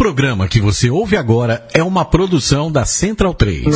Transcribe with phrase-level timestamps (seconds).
[0.00, 3.66] programa que você ouve agora é uma produção da Central 3.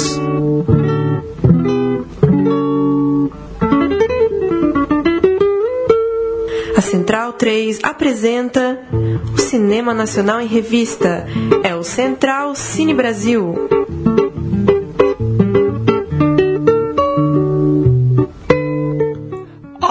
[6.75, 8.81] A Central 3 apresenta
[9.35, 11.27] o Cinema Nacional em Revista.
[11.63, 13.84] É o Central Cine Brasil.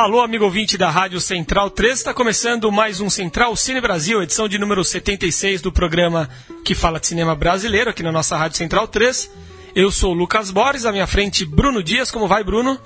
[0.04, 4.50] Alô, amigo ouvinte da Rádio Central 3, está começando mais um Central Cine Brasil, edição
[4.50, 6.30] de número 76 do programa
[6.66, 9.32] que fala de cinema brasileiro aqui na nossa Rádio Central 3.
[9.74, 12.12] Eu sou o Lucas Borges, à minha frente Bruno Dias.
[12.12, 12.78] Como vai, Bruno?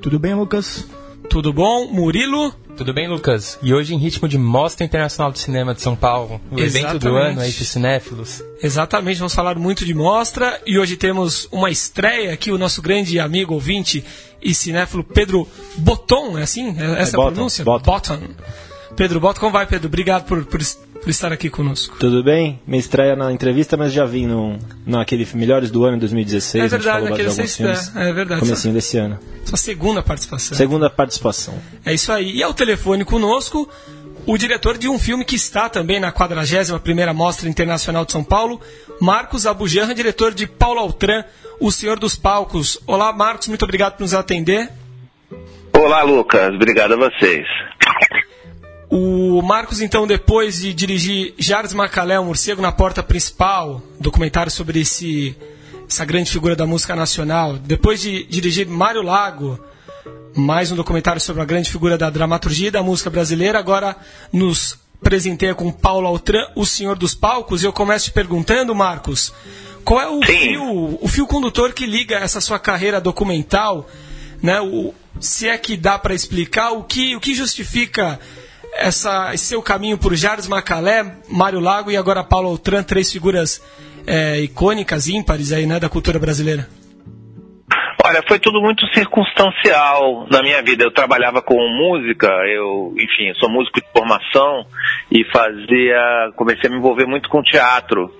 [0.00, 0.88] Tudo bem, Lucas?
[1.28, 1.88] Tudo bom?
[1.92, 2.54] Murilo?
[2.76, 3.58] Tudo bem, Lucas?
[3.62, 6.76] E hoje em ritmo de Mostra Internacional de Cinema de São Paulo, o Exatamente.
[6.78, 8.42] evento do ano aí para cinéfilos.
[8.62, 13.20] Exatamente, vamos falar muito de mostra e hoje temos uma estreia aqui, o nosso grande
[13.20, 14.02] amigo ouvinte
[14.40, 16.74] e cinéfilo Pedro Boton, é assim?
[16.78, 17.64] É essa é, a pronúncia?
[17.64, 18.20] Botton.
[18.96, 19.88] Pedro Botton, como vai, Pedro?
[19.88, 20.60] Obrigado por, por,
[21.02, 21.96] por, estar aqui conosco.
[21.98, 22.60] Tudo bem?
[22.66, 26.64] Me estreia na entrevista, mas já vim no, naquele Melhores do Ano 2016.
[26.64, 28.40] É verdade, naquele sexta, é, é verdade.
[28.40, 29.18] Comecinho desse ano.
[29.44, 30.56] Sua segunda participação.
[30.56, 31.54] Segunda participação.
[31.84, 32.36] É isso aí.
[32.36, 33.68] E ao telefone conosco,
[34.26, 38.60] o diretor de um filme que está também na 41ª Mostra Internacional de São Paulo,
[39.00, 41.24] Marcos Abujanra, diretor de Paulo Altran,
[41.58, 42.78] O Senhor dos Palcos.
[42.86, 44.70] Olá, Marcos, muito obrigado por nos atender.
[45.72, 47.44] Olá, Lucas, obrigado a vocês.
[48.88, 54.80] O Marcos, então, depois de dirigir Jardim Macalé, o Morcego na Porta Principal, documentário sobre
[54.80, 55.36] esse,
[55.88, 59.58] essa grande figura da música nacional, depois de dirigir Mário Lago,
[60.34, 63.96] mais um documentário sobre a grande figura da dramaturgia e da música brasileira, agora
[64.32, 69.32] nos presenteia com Paulo Altran, o Senhor dos Palcos, e eu começo te perguntando, Marcos,
[69.84, 73.88] qual é o fio, o fio condutor que liga essa sua carreira documental,
[74.42, 74.60] né?
[74.60, 78.18] O, se é que dá para explicar o que, o que justifica
[78.72, 83.62] essa, esse seu caminho por Jares Macalé, Mário Lago e agora Paulo Altran, três figuras
[84.06, 86.68] é, icônicas, ímpares aí, né, da cultura brasileira?
[88.04, 90.82] Olha, foi tudo muito circunstancial na minha vida.
[90.82, 94.66] Eu trabalhava com música, eu, enfim, sou músico de formação
[95.10, 98.12] e fazia, comecei a me envolver muito com teatro.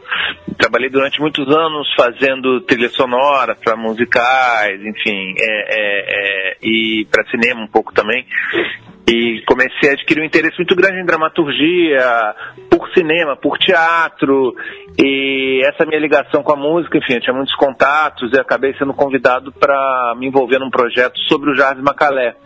[0.56, 7.28] Trabalhei durante muitos anos fazendo trilha sonora para musicais, enfim, é, é, é, e para
[7.28, 8.24] cinema um pouco também.
[9.08, 12.34] E comecei a adquirir um interesse muito grande em dramaturgia,
[12.70, 14.54] por cinema, por teatro,
[14.96, 18.94] e essa minha ligação com a música, enfim, eu tinha muitos contatos e acabei sendo
[18.94, 22.36] convidado para me envolver num projeto sobre o Jardim Macalé.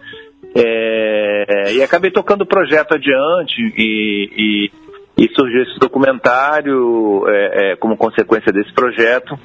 [0.54, 4.86] É, e acabei tocando o projeto adiante e, e
[5.18, 9.38] e surgiu esse documentário é, é, como consequência desse projeto.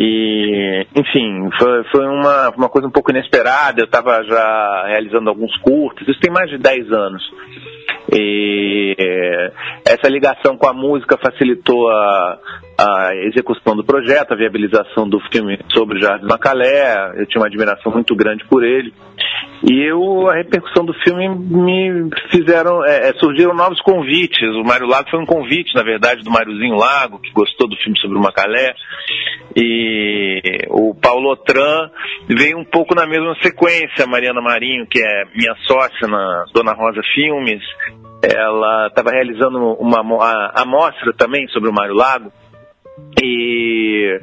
[0.00, 3.82] E, enfim, foi, foi uma, uma coisa um pouco inesperada.
[3.82, 7.22] Eu estava já realizando alguns curtos, isso tem mais de 10 anos.
[8.12, 8.96] E
[9.84, 12.38] essa ligação com a música facilitou a,
[12.76, 17.12] a execução do projeto, a viabilização do filme sobre Jardim Macalé.
[17.16, 18.92] Eu tinha uma admiração muito grande por ele.
[19.62, 24.48] E eu, a repercussão do filme me fizeram, é, é, surgiram novos convites.
[24.56, 27.98] O Mário Lago foi um convite, na verdade, do Máriozinho Lago, que gostou do filme
[27.98, 28.74] sobre o Macalé.
[29.56, 31.88] E o Paulo Otran
[32.28, 34.04] veio um pouco na mesma sequência.
[34.04, 37.62] A Mariana Marinho, que é minha sócia na Dona Rosa Filmes,
[38.22, 40.00] ela estava realizando uma
[40.54, 42.32] amostra também sobre o Mário Lago
[43.22, 44.20] e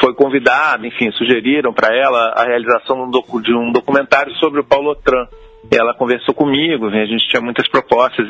[0.00, 5.26] foi convidada, enfim, sugeriram para ela a realização de um documentário sobre o Paulo Otran.
[5.70, 8.26] Ela conversou comigo, a gente tinha muitas propostas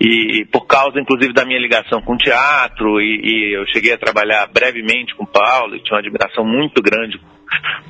[0.00, 3.92] e, e por causa, inclusive, da minha ligação com o teatro e, e, eu cheguei
[3.92, 7.20] a trabalhar brevemente com o Paulo e tinha uma admiração muito grande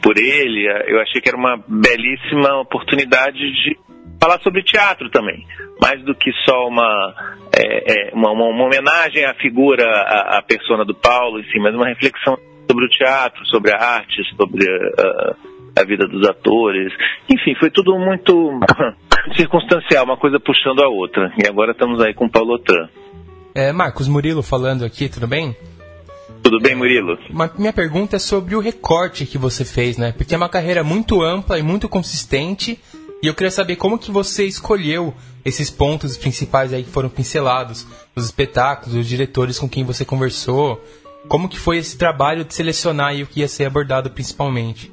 [0.02, 3.78] por ele, eu achei que era uma belíssima oportunidade de
[4.20, 5.46] falar sobre teatro também,
[5.84, 7.14] mais do que só uma,
[7.54, 11.86] é, é, uma, uma, homenagem à figura, à, à persona do Paulo, enfim, mas uma
[11.86, 16.90] reflexão sobre o teatro, sobre a arte, sobre a, a vida dos atores.
[17.28, 18.58] Enfim, foi tudo muito
[19.36, 21.30] circunstancial, uma coisa puxando a outra.
[21.36, 22.88] E agora estamos aí com o Paulo Otran.
[23.54, 25.54] É, Marcos Murilo falando aqui, tudo bem?
[26.42, 27.18] Tudo bem, Murilo?
[27.28, 30.14] Uma, minha pergunta é sobre o recorte que você fez, né?
[30.16, 32.78] Porque é uma carreira muito ampla e muito consistente
[33.24, 35.14] e eu queria saber como que você escolheu
[35.46, 40.78] esses pontos principais aí que foram pincelados, os espetáculos, os diretores com quem você conversou.
[41.26, 44.92] Como que foi esse trabalho de selecionar o que ia ser abordado principalmente?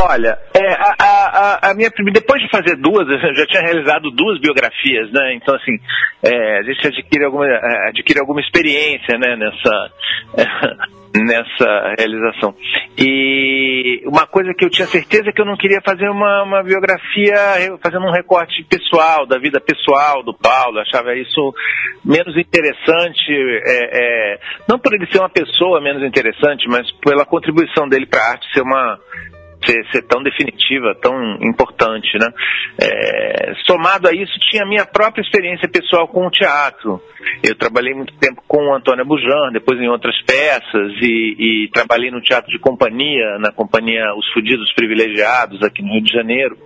[0.00, 4.40] Olha, é, a, a, a, minha depois de fazer duas, eu já tinha realizado duas
[4.40, 5.34] biografias, né?
[5.34, 5.76] Então assim,
[6.22, 9.34] é, a gente adquire alguma, é, adquire alguma experiência, né?
[9.34, 9.90] Nessa
[11.24, 12.54] nessa realização.
[12.98, 16.62] E uma coisa que eu tinha certeza é que eu não queria fazer uma, uma
[16.62, 17.36] biografia
[17.82, 20.78] fazendo um recorte pessoal, da vida pessoal do Paulo.
[20.80, 21.54] Achava isso
[22.04, 27.88] menos interessante, é, é, não por ele ser uma pessoa menos interessante, mas pela contribuição
[27.88, 28.98] dele para a arte ser uma
[29.66, 32.28] ser, ser tão definitiva, tão importante, né?
[32.80, 37.00] É, somado a isso, tinha a minha própria experiência pessoal com o teatro.
[37.42, 42.10] Eu trabalhei muito tempo com o Antônio Bujan, depois em outras peças, e, e trabalhei
[42.10, 46.56] no teatro de companhia, na companhia Os Fudidos Privilegiados, aqui no Rio de Janeiro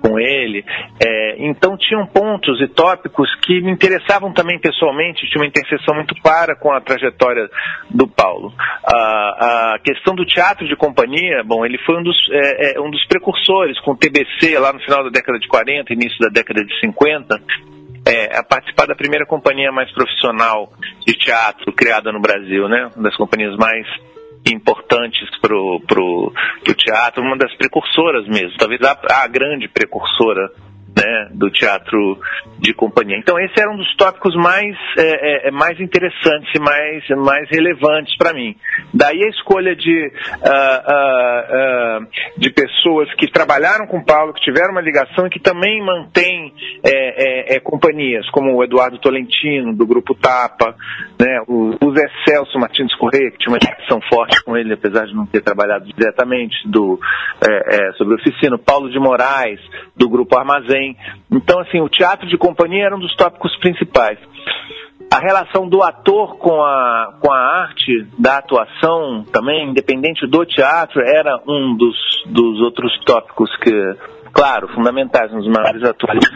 [0.00, 0.64] com ele.
[1.00, 6.14] É, então tinham pontos e tópicos que me interessavam também pessoalmente, tinha uma interseção muito
[6.22, 7.48] clara com a trajetória
[7.90, 8.52] do Paulo.
[8.84, 12.90] A, a questão do teatro de companhia, bom, ele foi um dos, é, é, um
[12.90, 16.64] dos precursores com o TBC lá no final da década de 40, início da década
[16.64, 17.40] de 50.
[18.06, 20.72] É, a participar da primeira companhia mais profissional
[21.06, 22.88] de teatro criada no Brasil, né?
[22.96, 23.86] Uma das companhias mais
[24.46, 26.32] importantes para o
[26.76, 30.50] teatro, uma das precursoras mesmo, talvez a, a grande precursora
[30.98, 32.18] né, do teatro
[32.58, 33.16] de companhia.
[33.18, 37.48] Então esse era um dos tópicos mais, é, é, é mais interessantes e mais, mais
[37.50, 38.56] relevantes para mim.
[38.92, 42.06] Daí a escolha de, uh, uh, uh,
[42.36, 46.52] de pessoas que trabalharam com o Paulo, que tiveram uma ligação e que também mantêm
[46.84, 50.74] é, é, é, companhias, como o Eduardo Tolentino, do Grupo Tapa,
[51.18, 55.06] né, o, o Zé Celso Martins Corrêa, que tinha uma ligação forte com ele, apesar
[55.06, 56.98] de não ter trabalhado diretamente do,
[57.96, 59.60] sobre oficina, o Paulo de Moraes,
[59.96, 60.87] do Grupo Armazém,
[61.30, 64.18] então, assim, o teatro de companhia era um dos tópicos principais.
[65.10, 71.00] A relação do ator com a, com a arte da atuação também, independente do teatro,
[71.00, 71.96] era um dos,
[72.26, 73.72] dos outros tópicos que,
[74.34, 76.28] claro, fundamentais, nos maiores atores.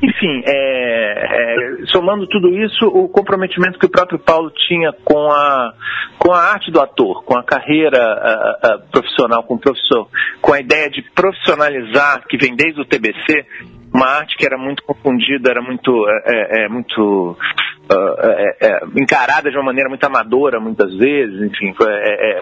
[0.00, 5.72] Enfim, é, é, somando tudo isso, o comprometimento que o próprio Paulo tinha com a,
[6.16, 10.06] com a arte do ator, com a carreira a, a, profissional, com o professor,
[10.40, 13.44] com a ideia de profissionalizar, que vem desde o TBC,
[13.94, 17.36] uma arte que era muito confundida, era muito, é, é, é muito
[17.90, 21.72] uh, encarada de uma maneira muito amadora muitas vezes, enfim,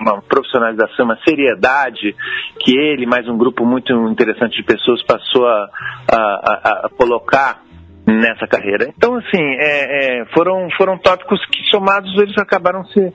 [0.00, 2.16] uma profissionalização, uma seriedade
[2.58, 5.69] que ele, mais um grupo muito interessante de pessoas, passou a,
[6.10, 7.60] a, a colocar
[8.06, 8.88] nessa carreira.
[8.96, 13.12] Então, assim, é, é, foram, foram tópicos que somados eles acabaram se,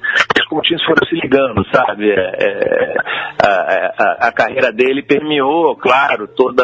[0.49, 2.09] pontinhos foram se ligando, sabe?
[2.09, 2.95] É,
[3.43, 6.63] a, a, a, carreira dele permeou, claro, toda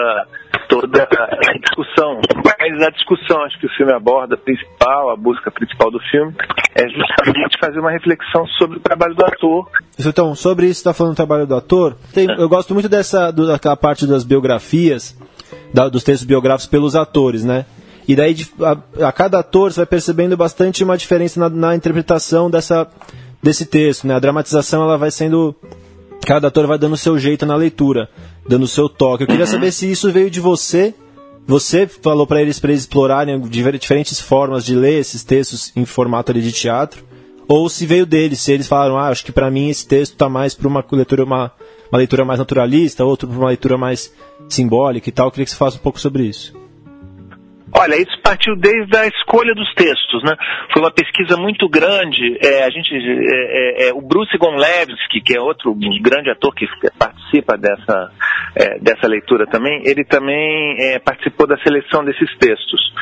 [0.68, 2.20] toda a discussão.
[2.44, 6.34] Mas a discussão, acho que o filme aborda, principal, a busca principal do filme,
[6.76, 9.68] é justamente fazer uma reflexão sobre o trabalho do ator.
[10.00, 11.96] Então, sobre isso, está falando do trabalho do ator.
[12.14, 15.16] Tem, eu gosto muito dessa daquela parte das biografias,
[15.74, 17.66] da, dos textos biográficos pelos atores, né?
[18.08, 22.50] E daí, a, a, cada ator, você vai percebendo bastante uma diferença na, na interpretação
[22.50, 22.88] dessa,
[23.44, 24.16] desse texto, né?
[24.16, 25.54] A dramatização, ela vai sendo
[26.26, 28.10] cada ator vai dando o seu jeito na leitura,
[28.48, 29.24] dando o seu toque.
[29.24, 30.94] Eu queria saber se isso veio de você.
[31.46, 36.32] Você falou para eles para eles explorarem diferentes formas de ler esses textos em formato
[36.32, 37.04] ali de teatro,
[37.50, 40.30] ou se veio deles, se eles falaram, ah, acho que para mim esse texto está
[40.30, 41.52] mais para uma leitura uma,
[41.92, 44.10] uma leitura mais naturalista, outro para uma leitura mais
[44.48, 45.28] simbólica e tal.
[45.28, 46.63] Eu queria que você falasse um pouco sobre isso.
[47.76, 50.36] Olha, isso partiu desde a escolha dos textos, né?
[50.72, 52.38] Foi uma pesquisa muito grande.
[52.40, 56.68] É, a gente, é, é, é o Bruce Gonlewski, que é outro grande ator que
[56.98, 58.12] participa dessa,
[58.56, 62.94] é, dessa leitura também, ele também é, participou da seleção desses textos.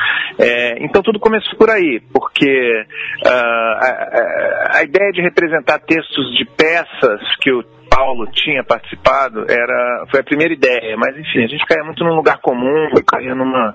[0.78, 2.84] então tudo começou por aí, porque
[3.24, 7.62] uh, a, a, a ideia de representar textos de peças que o
[7.94, 12.14] Paulo tinha participado era foi a primeira ideia, mas enfim, a gente caía muito num
[12.14, 13.74] lugar comum, caía numa,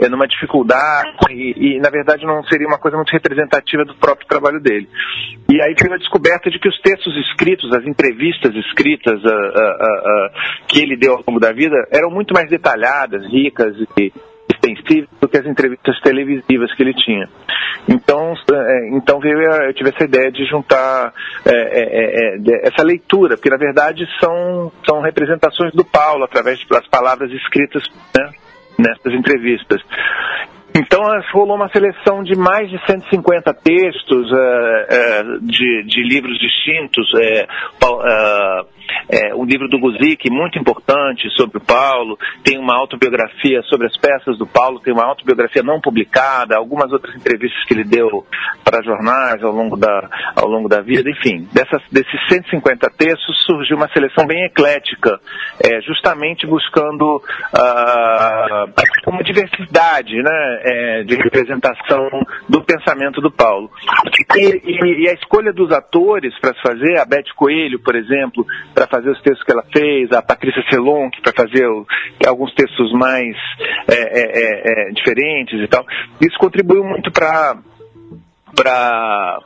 [0.00, 4.28] é, numa dificuldade e, e, na verdade não seria uma coisa muito representativa do próprio
[4.28, 4.88] trabalho dele.
[5.50, 9.70] E aí veio a descoberta de que os textos escritos, as entrevistas escritas a, a,
[9.70, 10.30] a,
[10.68, 14.12] que ele deu ao longo da vida eram muito mais detalhadas, ricas e
[14.58, 17.28] extensivas do que as entrevistas televisivas que ele tinha.
[17.88, 21.12] Então, é, então veio eu tive essa ideia de juntar
[21.46, 26.86] é, é, é, essa leitura, porque na verdade são, são representações do Paulo através das
[26.88, 27.82] palavras escritas
[28.16, 28.30] né,
[28.78, 29.80] nessas entrevistas.
[30.74, 37.10] Então rolou uma seleção de mais de 150 textos uh, uh, de, de, livros distintos.
[37.14, 38.77] Uh,
[39.08, 43.96] é, um livro do Guzik, muito importante, sobre o Paulo, tem uma autobiografia sobre as
[43.96, 48.26] peças do Paulo, tem uma autobiografia não publicada, algumas outras entrevistas que ele deu
[48.64, 51.48] para jornais ao longo da, ao longo da vida, enfim.
[51.52, 55.18] Dessas, desses 150 textos surgiu uma seleção bem eclética,
[55.64, 62.08] é, justamente buscando uh, uma diversidade né, é, de representação
[62.48, 63.70] do pensamento do Paulo.
[64.36, 68.44] E, e, e a escolha dos atores para se fazer, a Beth Coelho, por exemplo,
[68.78, 71.66] para fazer os textos que ela fez, a Patrícia Selonck para fazer
[72.24, 73.34] alguns textos mais
[73.88, 75.84] é, é, é, é diferentes e tal,
[76.20, 77.56] isso contribuiu muito para
[78.54, 79.40] para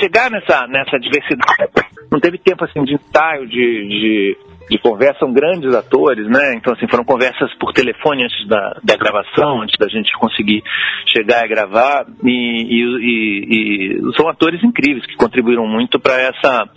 [0.00, 1.70] chegar nessa, nessa diversidade.
[2.10, 4.38] Não teve tempo assim de ensaio, de, de
[4.70, 6.54] de conversa são grandes atores, né?
[6.56, 10.62] Então, assim, foram conversas por telefone antes da, da gravação, antes da gente conseguir
[11.06, 12.06] chegar a gravar.
[12.24, 16.68] E, e, e são atores incríveis que contribuíram muito para essa,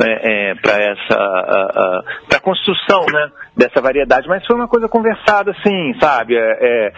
[0.00, 2.02] é, é, para essa, a,
[2.34, 3.30] a, construção, né?
[3.56, 6.36] Dessa variedade, mas foi uma coisa conversada, assim, sabe?
[6.36, 6.92] É, é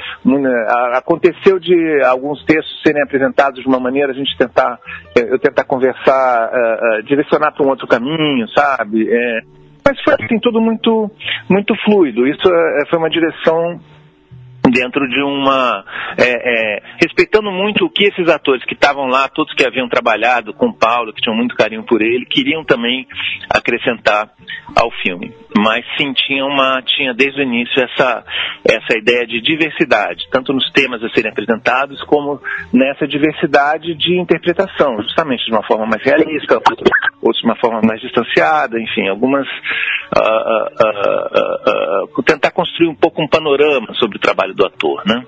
[0.94, 4.78] aconteceu de alguns textos serem apresentados de uma maneira, a gente tentar,
[5.16, 9.08] eu tentar conversar, uh, direcionar para um outro caminho, sabe?
[9.90, 11.10] Mas foi assim, tudo muito,
[11.48, 12.26] muito fluido.
[12.28, 13.80] Isso é, foi uma direção
[14.70, 15.84] dentro de uma.
[16.16, 20.54] É, é, respeitando muito o que esses atores que estavam lá, todos que haviam trabalhado
[20.54, 23.04] com Paulo, que tinham muito carinho por ele, queriam também
[23.52, 24.30] acrescentar
[24.76, 25.34] ao filme.
[25.58, 28.24] Mas sim, tinha, uma, tinha desde o início essa,
[28.64, 32.40] essa ideia de diversidade, tanto nos temas a serem apresentados, como
[32.72, 36.60] nessa diversidade de interpretação, justamente de uma forma mais realista,
[37.22, 39.46] outros de uma forma mais distanciada, enfim, algumas.
[40.16, 45.24] Uh, uh, uh, tentar construir um pouco um panorama sobre o trabalho do ator, né?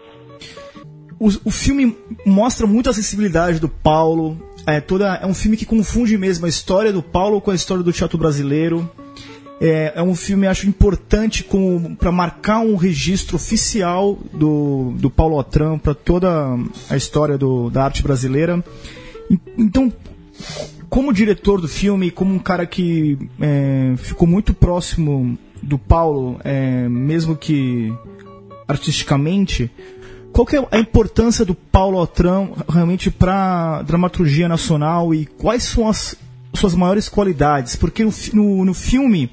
[1.20, 1.96] O, o filme
[2.26, 4.36] mostra muito a sensibilidade do Paulo.
[4.66, 7.82] É, toda, é um filme que confunde mesmo a história do Paulo com a história
[7.82, 8.90] do teatro brasileiro.
[9.60, 11.46] É, é um filme, acho importante
[11.96, 16.28] para marcar um registro oficial do, do Paulo Otran para toda
[16.90, 18.62] a história do, da arte brasileira.
[19.56, 19.92] Então,
[20.92, 26.86] como diretor do filme, como um cara que é, ficou muito próximo do Paulo, é,
[26.86, 27.90] mesmo que
[28.68, 29.70] artisticamente,
[30.34, 35.88] qual que é a importância do Paulo Otran realmente para dramaturgia nacional e quais são
[35.88, 36.14] as
[36.52, 37.74] suas maiores qualidades?
[37.74, 39.30] Porque no, no, no, filme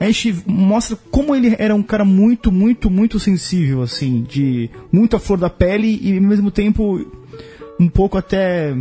[0.00, 5.18] a gente mostra como ele era um cara muito, muito, muito sensível, assim, de muita
[5.18, 7.06] flor da pele e ao mesmo tempo
[7.78, 8.74] um pouco até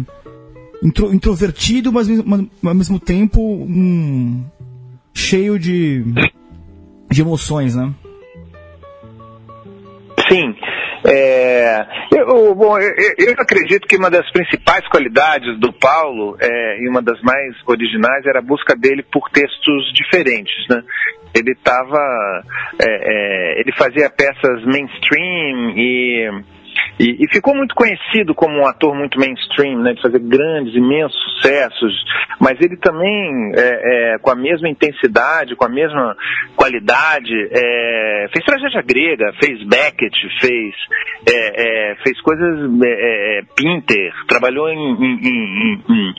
[0.82, 4.44] intro, introvertido, mas, mas ao mesmo tempo um,
[5.14, 6.04] cheio de,
[7.10, 7.94] de emoções, né?
[10.30, 10.56] Sim.
[11.04, 11.86] É,
[12.16, 17.02] eu, bom, eu, eu, acredito que uma das principais qualidades do Paulo é, e uma
[17.02, 20.84] das mais originais era a busca dele por textos diferentes, né?
[21.34, 22.44] Ele estava,
[22.80, 26.44] é, é, ele fazia peças mainstream e
[27.00, 31.20] e, e, ficou muito conhecido como um ator muito mainstream, né, de fazer grandes, imensos
[31.36, 31.94] sucessos,
[32.40, 36.16] mas ele também, é, é, com a mesma intensidade, com a mesma
[36.56, 40.76] qualidade, é, fez tragédia grega, fez Beckett, fez,
[41.28, 46.16] é, é, fez coisas é, Pinter, trabalhou em, em, em, em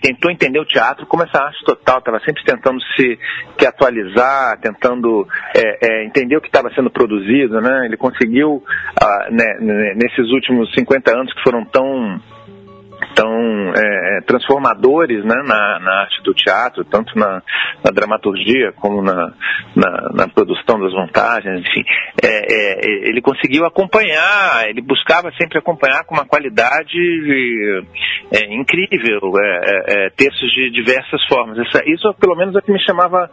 [0.00, 3.18] tentou entender o teatro como essa arte total, estava sempre tentando se,
[3.58, 5.26] se atualizar, tentando
[6.04, 7.86] entender o que estava sendo produzido, né?
[7.86, 8.62] Ele conseguiu,
[9.00, 12.20] ah, né, nesses últimos 50 anos que foram tão
[13.14, 17.42] tão é, é, transformadores né, na, na, arte do teatro, tanto na,
[17.84, 19.32] na dramaturgia como na,
[19.74, 21.84] na, produção das montagens, enfim.
[22.22, 26.98] É, é, ele conseguiu acompanhar, ele buscava sempre acompanhar com uma qualidade
[28.32, 31.58] é, incrível, é, textos de diversas formas.
[31.58, 33.30] Isso, isso, pelo menos, é o que me chamava,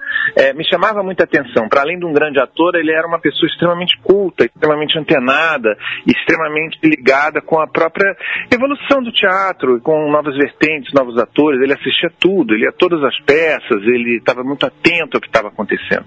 [0.56, 1.68] me chamava muita atenção.
[1.70, 6.80] Para além de um grande ator, ele era uma pessoa extremamente culta, extremamente antenada, extremamente
[6.84, 8.16] ligada com a própria
[8.52, 13.04] evolução do teatro, teatro, com novas vertentes, novos atores, ele assistia tudo, ele ia todas
[13.04, 16.06] as peças, ele estava muito atento ao que estava acontecendo.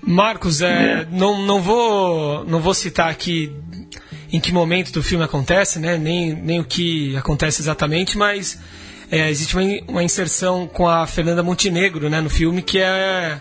[0.00, 1.06] Marcos, é, é.
[1.10, 3.52] Não, não, vou, não vou citar aqui
[4.32, 5.98] em que momento do filme acontece, né?
[5.98, 8.60] nem, nem o que acontece exatamente, mas
[9.10, 13.38] é, existe uma, uma inserção com a Fernanda Montenegro né, no filme que é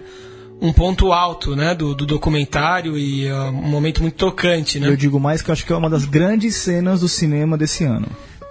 [0.62, 4.79] um ponto alto né, do, do documentário e uh, um momento muito tocante.
[4.79, 4.88] Né?
[4.88, 7.83] Eu digo mais que eu acho que é uma das grandes cenas do cinema desse
[7.83, 8.07] ano.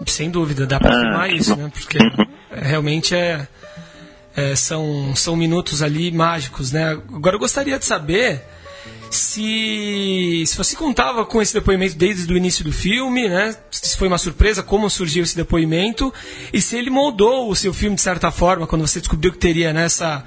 [0.07, 1.71] Sem dúvida, dá para afirmar ah, isso, né?
[1.73, 1.99] Porque
[2.50, 3.47] realmente é,
[4.35, 6.90] é, são, são minutos ali mágicos, né?
[6.90, 8.42] Agora eu gostaria de saber
[9.11, 13.54] se, se você contava com esse depoimento desde o início do filme, né?
[13.71, 16.12] Se foi uma surpresa, como surgiu esse depoimento,
[16.52, 19.73] e se ele moldou o seu filme de certa forma, quando você descobriu que teria
[19.73, 20.25] nessa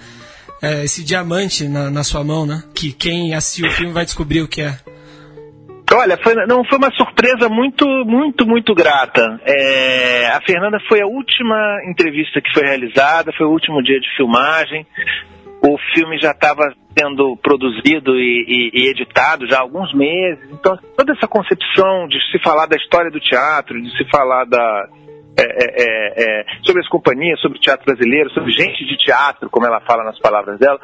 [0.61, 2.63] é, esse diamante na, na sua mão, né?
[2.73, 4.77] Que quem assistiu o filme vai descobrir o que é.
[5.95, 9.39] Olha, foi, não foi uma surpresa muito, muito, muito grata.
[9.45, 14.07] É, a Fernanda foi a última entrevista que foi realizada, foi o último dia de
[14.15, 14.85] filmagem.
[15.61, 20.43] O filme já estava sendo produzido e, e, e, editado já há alguns meses.
[20.51, 24.87] Então, toda essa concepção de se falar da história do teatro, de se falar da,
[25.37, 29.49] é, é, é, é sobre as companhias, sobre o teatro brasileiro, sobre gente de teatro,
[29.49, 30.79] como ela fala nas palavras dela,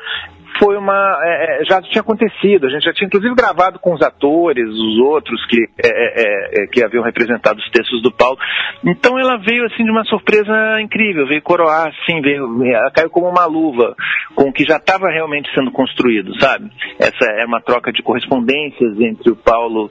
[0.59, 1.17] foi uma.
[1.23, 2.67] É, é, já tinha acontecido.
[2.67, 6.67] A gente já tinha inclusive gravado com os atores, os outros que, é, é, é,
[6.67, 8.37] que haviam representado os textos do Paulo.
[8.85, 13.29] Então ela veio assim de uma surpresa incrível, veio coroar, assim, veio, ela caiu como
[13.29, 13.95] uma luva
[14.35, 16.69] com o que já estava realmente sendo construído, sabe?
[16.99, 19.89] Essa é uma troca de correspondências entre o Paulo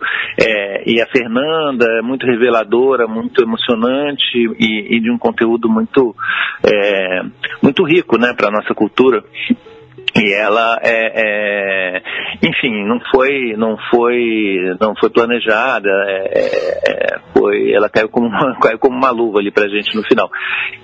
[0.86, 6.14] e a Fernanda, muito reveladora, muito emocionante e, e de um conteúdo muito,
[7.62, 9.22] muito rico, né, para nossa cultura.
[10.16, 12.02] E ela, é, é,
[12.42, 15.88] enfim, não foi, não foi, não foi planejada.
[16.08, 20.02] É, é foi, ela caiu como uma, caiu como uma luva ali para gente no
[20.02, 20.28] final.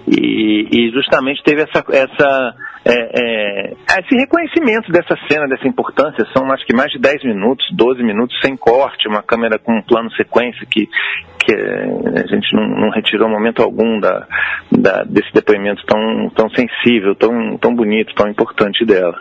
[0.06, 2.54] E, e justamente teve essa, essa
[2.84, 7.64] é, é, esse reconhecimento dessa cena, dessa importância, são acho que mais de 10 minutos,
[7.72, 10.86] 12 minutos sem corte, uma câmera com um plano sequência que,
[11.44, 14.26] que a gente não, não retirou momento algum da,
[14.70, 19.20] da, desse depoimento tão, tão sensível, tão, tão bonito, tão importante dela.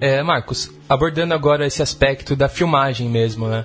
[0.00, 3.64] É, Marcos, abordando agora esse aspecto da filmagem mesmo, né?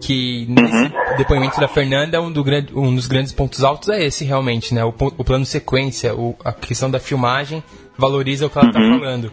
[0.00, 1.16] Que nesse uhum.
[1.16, 4.84] depoimento da Fernanda, um, do um, dos grandes pontos altos é esse realmente, né?
[4.84, 7.62] O, o plano sequência, o, a questão da filmagem
[7.96, 8.98] valoriza o que ela está uhum.
[8.98, 9.32] falando.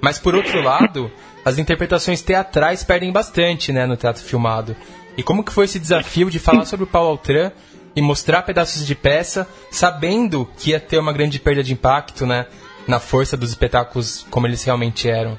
[0.00, 1.10] Mas por outro lado,
[1.44, 4.76] as interpretações teatrais perdem bastante, né, no teatro filmado.
[5.16, 7.50] E como que foi esse desafio de falar sobre o Paulo Altran
[7.94, 12.46] e mostrar pedaços de peça, sabendo que ia ter uma grande perda de impacto, né,
[12.86, 15.38] na força dos espetáculos como eles realmente eram?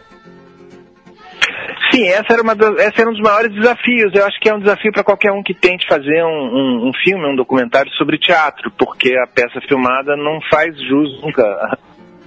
[1.92, 4.14] Sim, essa era, uma das, essa era um dos maiores desafios.
[4.14, 6.92] Eu acho que é um desafio para qualquer um que tente fazer um, um, um,
[7.04, 11.44] filme, um documentário sobre teatro, porque a peça filmada não faz jus nunca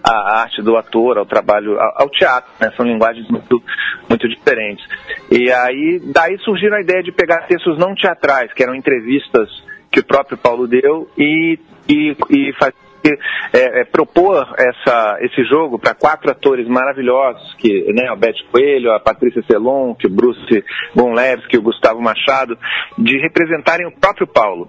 [0.02, 2.73] à arte do ator, ao trabalho, ao, ao teatro, né?
[2.76, 3.62] São linguagens muito,
[4.09, 4.85] muito diferentes.
[5.30, 9.49] E aí, daí surgiu a ideia de pegar textos não teatrais, que eram entrevistas
[9.90, 12.75] que o próprio Paulo deu, e, e, e fazer
[13.09, 18.92] é, é, propor essa, esse jogo para quatro atores maravilhosos, que né, o Beth Coelho,
[18.92, 20.64] a Patrícia Celon, que o Bruce
[20.95, 22.59] Gonlevski, o Gustavo Machado,
[22.99, 24.69] de representarem o próprio Paulo.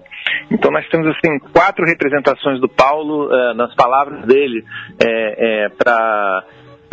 [0.50, 4.64] Então nós temos assim quatro representações do Paulo uh, nas palavras dele
[5.02, 6.44] é, é, para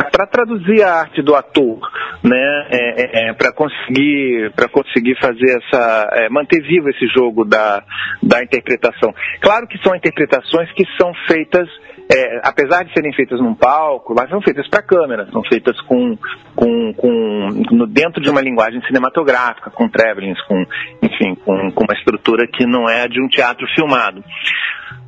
[0.04, 1.78] para traduzir a arte do ator,
[2.22, 7.44] né, é, é, é para conseguir para conseguir fazer essa é, manter vivo esse jogo
[7.44, 7.82] da,
[8.22, 9.14] da interpretação.
[9.40, 11.68] Claro que são interpretações que são feitas
[12.12, 16.18] é, apesar de serem feitas num palco, mas são feitas para câmera, são feitas com,
[16.56, 20.66] com, com no, dentro de uma linguagem cinematográfica, com travelings, com,
[21.00, 24.24] enfim, com, com uma estrutura que não é de um teatro filmado.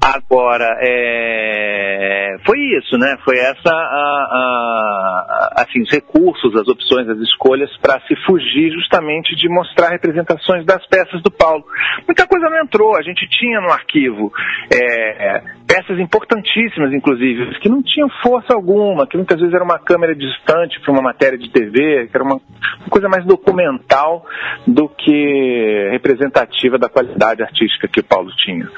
[0.01, 2.37] Agora, é...
[2.45, 3.17] foi isso, né?
[3.25, 9.37] Foi essa, a, a, assim, os recursos, as opções, as escolhas para se fugir justamente
[9.37, 11.65] de mostrar representações das peças do Paulo.
[12.07, 14.33] Muita coisa não entrou, a gente tinha no arquivo
[14.73, 20.15] é, peças importantíssimas, inclusive, que não tinham força alguma, que muitas vezes era uma câmera
[20.15, 24.27] distante para uma matéria de TV, que era uma, uma coisa mais documental
[24.67, 28.69] do que representativa da qualidade artística que o Paulo tinha.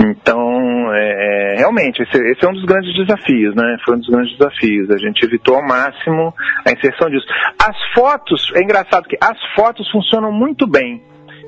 [0.00, 0.39] Então,
[0.92, 3.76] é, é, realmente, esse, esse, é um dos grandes desafios, né?
[3.84, 4.90] Foi um dos grandes desafios.
[4.90, 6.34] A gente evitou ao máximo
[6.66, 7.26] a inserção disso.
[7.58, 11.02] As fotos, é engraçado que as fotos funcionam muito bem.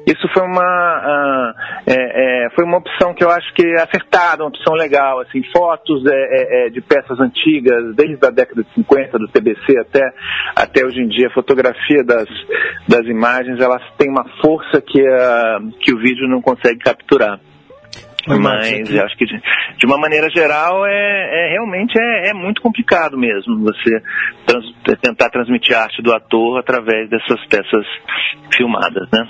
[0.05, 1.55] Isso foi uma, uh,
[1.87, 5.21] é, é, foi uma opção que eu acho que é acertada, uma opção legal.
[5.21, 10.13] Assim, fotos é, é de peças antigas, desde a década de 50, do TBC até,
[10.57, 12.29] até hoje em dia, a fotografia das,
[12.89, 17.39] das imagens, elas têm uma força que, uh, que o vídeo não consegue capturar.
[18.27, 19.41] Mas eu acho que de,
[19.79, 24.01] de, uma maneira geral é, é realmente é, é, muito complicado mesmo você
[24.47, 24.65] trans,
[25.01, 27.87] tentar transmitir a arte do ator através dessas peças
[28.57, 29.29] filmadas, né?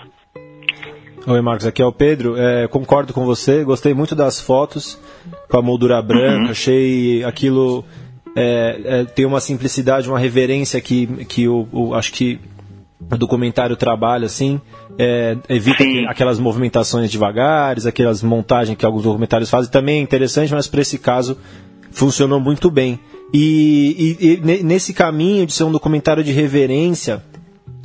[1.27, 2.37] Oi Marcos, aqui é o Pedro.
[2.37, 5.01] É, concordo com você, gostei muito das fotos
[5.49, 6.51] com a moldura branca, uhum.
[6.51, 7.85] achei aquilo
[8.35, 12.41] é, é, tem uma simplicidade, uma reverência que, que o, o acho que
[13.11, 14.61] documentário trabalha assim
[14.99, 16.07] é, evita Sim.
[16.07, 20.99] aquelas movimentações devagares, aquelas montagens que alguns documentários fazem, também é interessante, mas para esse
[20.99, 21.37] caso
[21.91, 22.99] funcionou muito bem.
[23.33, 27.23] E, e, e, nesse caminho de ser um documentário de reverência,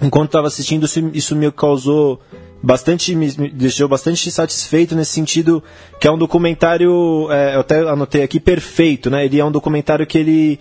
[0.01, 2.19] enquanto estava assistindo, isso, isso me causou
[2.61, 5.63] bastante me, me, deixou bastante satisfeito nesse sentido
[5.99, 10.07] que é um documentário é, eu até anotei aqui perfeito né ele é um documentário
[10.07, 10.59] que ele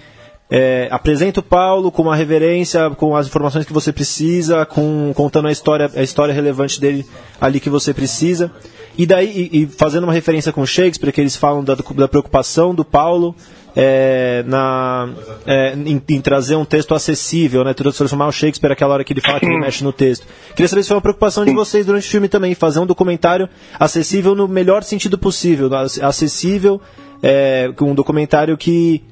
[0.50, 5.48] é, apresenta o Paulo com uma reverência com as informações que você precisa com contando
[5.48, 7.04] a história a história relevante dele
[7.40, 8.52] ali que você precisa
[8.96, 12.74] e daí e, e fazendo uma referência com Shakespeare que eles falam da, da preocupação
[12.74, 13.35] do Paulo
[13.78, 15.11] é, na,
[15.46, 17.74] é, em, em, trazer um texto acessível, né?
[17.74, 20.26] Transformar o Shakespeare aquela hora que ele fala que ele mexe no texto.
[20.54, 23.46] Queria saber se foi uma preocupação de vocês durante o filme também, fazer um documentário
[23.78, 25.68] acessível no melhor sentido possível,
[26.00, 26.80] acessível,
[27.22, 29.02] é, um documentário que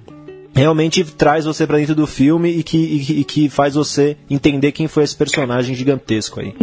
[0.54, 4.72] realmente traz você para dentro do filme e que, e, e que faz você entender
[4.72, 6.54] quem foi esse personagem gigantesco aí.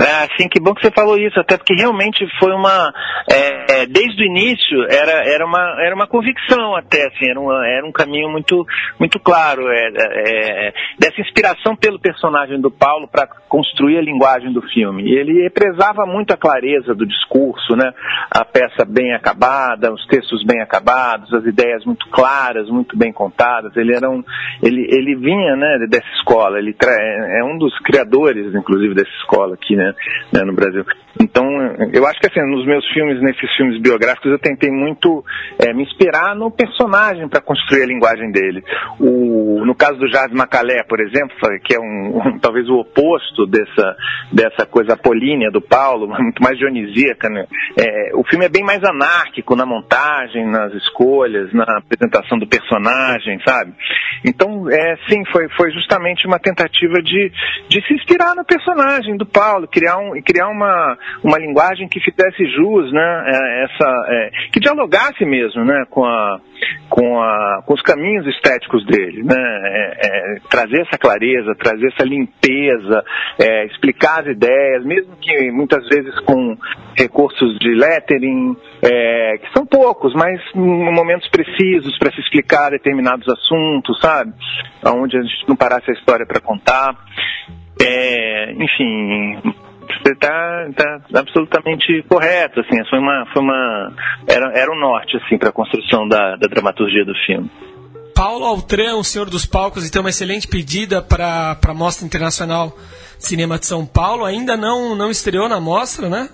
[0.00, 2.92] É, sim, que bom que você falou isso, até porque realmente foi uma.
[3.30, 7.66] É, é, desde o início era, era, uma, era uma convicção até, assim, era, uma,
[7.66, 8.66] era um caminho muito,
[8.98, 14.52] muito claro, é, é, é dessa inspiração pelo personagem do Paulo para construir a linguagem
[14.52, 15.10] do filme.
[15.10, 17.92] Ele prezava muito a clareza do discurso, né?
[18.30, 23.76] a peça bem acabada, os textos bem acabados, as ideias muito claras, muito bem contadas.
[23.76, 24.22] Ele era um,
[24.62, 29.76] ele, ele vinha né, dessa escola, ele é um dos criadores, inclusive, dessa escola aqui
[29.76, 29.94] né,
[30.32, 30.84] né, no Brasil.
[31.20, 31.46] Então,
[31.92, 35.24] eu acho que assim, nos meus filmes, nesses filmes biográficos, eu tentei muito
[35.58, 38.62] é, me inspirar no personagem para construir a linguagem dele.
[39.00, 43.46] O, no caso do Jardim Macalé, por exemplo, que é um, um, talvez o oposto
[43.46, 43.96] dessa,
[44.32, 47.46] dessa coisa apolínea do Paulo, muito mais dionisíaca, né?
[47.78, 53.40] É, o filme é bem mais anárquico na montagem, nas escolhas, na apresentação do personagem,
[53.46, 53.72] sabe?
[54.24, 57.32] Então, é, sim, foi, foi justamente uma tentativa de,
[57.68, 62.46] de se inspirar no personagem do Paulo, criar, um, criar uma uma linguagem que fizesse
[62.46, 66.40] jus, né, é, essa, é, que dialogasse mesmo, né, com a,
[66.88, 72.04] com, a, com os caminhos estéticos dele, né, é, é, trazer essa clareza, trazer essa
[72.04, 73.04] limpeza,
[73.38, 76.56] é, explicar as ideias, mesmo que muitas vezes com
[76.96, 83.26] recursos de lettering, é, que são poucos, mas em momentos precisos para se explicar determinados
[83.28, 84.32] assuntos, sabe,
[84.84, 86.94] onde a gente não parasse a história para contar.
[87.80, 89.54] É, enfim,
[89.94, 93.92] você está tá absolutamente correto, assim, foi uma, foi uma
[94.26, 97.50] era, era um norte, assim, para a construção da, da dramaturgia do filme.
[98.14, 102.74] Paulo Altran, o Senhor dos Palcos, então uma excelente pedida para a Mostra Internacional
[103.18, 104.24] Cinema de São Paulo.
[104.24, 106.30] Ainda não, não estreou na mostra, né?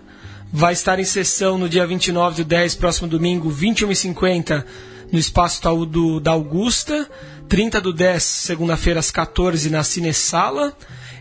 [0.53, 4.65] Vai estar em sessão no dia 29 do 10, próximo domingo, 21h50,
[5.11, 7.09] no Espaço Taú do, da Augusta.
[7.49, 10.73] 30 do 10, segunda-feira, às 14 na Cinesala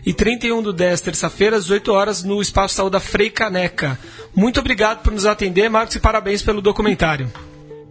[0.04, 3.98] e 31 do 10, terça-feira, às 8 horas, no Espaço Saúde da Frei Caneca.
[4.34, 7.28] Muito obrigado por nos atender, Marcos, e parabéns pelo documentário.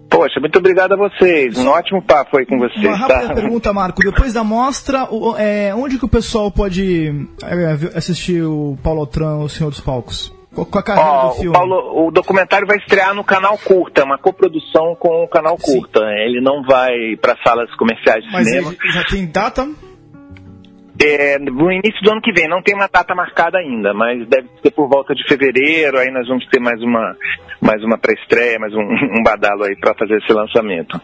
[0.10, 1.58] Poxa, muito obrigado a vocês.
[1.58, 2.84] Um ótimo papo aí com vocês.
[2.84, 3.34] Uma rápida tá?
[3.34, 4.04] pergunta, Marco.
[4.04, 9.48] Depois da mostra, é, onde que o pessoal pode é, assistir o Paulo Altran, o
[9.48, 10.34] Senhor dos Palcos?
[10.54, 11.50] Com a carreira oh, do filme.
[11.50, 16.02] O, Paulo, o documentário vai estrear no canal Curta, uma coprodução com o canal Curta.
[16.02, 16.24] Sim.
[16.26, 18.76] Ele não vai para salas comerciais de Mas cinema.
[18.84, 19.70] Mas já tem data?
[21.04, 24.48] É, no início do ano que vem, não tem uma data marcada ainda, mas deve
[24.62, 27.16] ser por volta de fevereiro, aí nós vamos ter mais uma,
[27.60, 28.82] mais uma pré-estreia, mais um,
[29.20, 31.02] um badalo aí para fazer esse lançamento.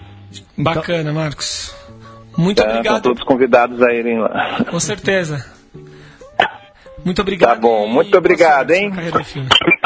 [0.56, 1.76] Bacana, Marcos.
[2.38, 2.98] Muito tá, obrigado.
[2.98, 4.64] Estão todos convidados a irem lá.
[4.70, 5.44] Com certeza.
[7.04, 7.56] Muito obrigado.
[7.56, 8.92] Tá bom, muito obrigado, hein?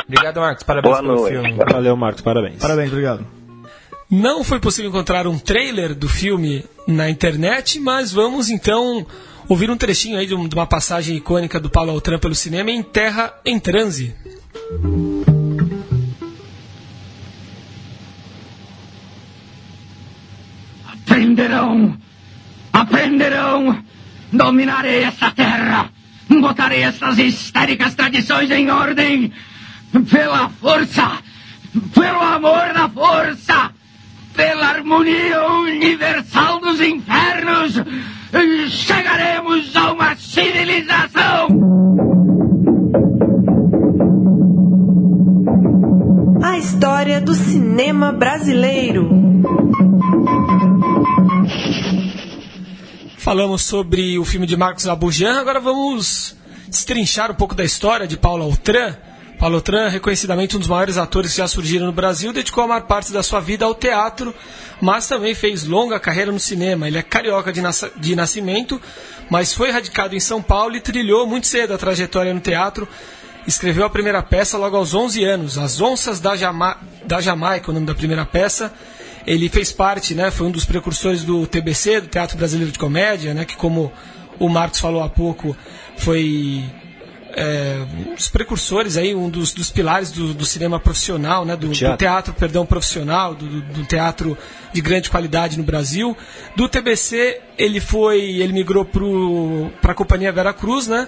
[0.05, 0.63] Obrigado, Marcos.
[0.63, 1.33] Parabéns Boa pelo noite.
[1.33, 1.63] filme.
[1.71, 2.21] Valeu, Marcos.
[2.21, 2.59] Parabéns.
[2.59, 3.25] Parabéns, obrigado.
[4.09, 9.05] Não foi possível encontrar um trailer do filme na internet, mas vamos então
[9.47, 13.33] ouvir um trechinho aí de uma passagem icônica do Paulo Altran pelo cinema em Terra
[13.45, 14.15] em Transe.
[20.87, 21.97] Aprenderão!
[22.71, 23.83] Aprenderão!
[24.31, 25.89] Dominarei essa terra!
[26.29, 29.31] Botarei essas histéricas tradições em ordem!
[30.09, 31.19] Pela força!
[31.93, 33.71] Pelo amor da força!
[34.33, 37.73] Pela harmonia universal dos infernos!
[38.69, 41.47] Chegaremos a uma civilização!
[46.43, 49.09] A história do cinema brasileiro.
[53.17, 56.35] Falamos sobre o filme de Marcos Abujan, agora vamos
[56.67, 58.95] destrinchar um pouco da história de Paulo Altran.
[59.37, 62.83] Paulo Altran, reconhecidamente um dos maiores atores que já surgiram no Brasil, dedicou a maior
[62.83, 64.33] parte da sua vida ao teatro,
[64.81, 66.87] mas também fez longa carreira no cinema.
[66.87, 68.81] Ele é carioca de, nas de nascimento,
[69.29, 72.87] mas foi radicado em São Paulo e trilhou muito cedo a trajetória no teatro.
[73.47, 77.73] Escreveu a primeira peça logo aos 11 anos, As Onças da, Jama da Jamaica, o
[77.73, 78.73] nome da primeira peça.
[79.25, 83.35] Ele fez parte, né, foi um dos precursores do TBC, do Teatro Brasileiro de Comédia,
[83.35, 83.93] né, que como
[84.39, 85.55] o Marcos falou há pouco,
[85.97, 86.65] foi
[87.33, 91.69] é, um dos precursores aí, um dos, dos pilares do, do, cinema profissional, né, do,
[91.69, 91.95] teatro.
[91.95, 94.37] do teatro, perdão, profissional, do, do, teatro
[94.73, 96.15] de grande qualidade no Brasil.
[96.55, 98.85] Do TBC ele foi, ele migrou
[99.81, 101.07] para a companhia Vera Cruz, né,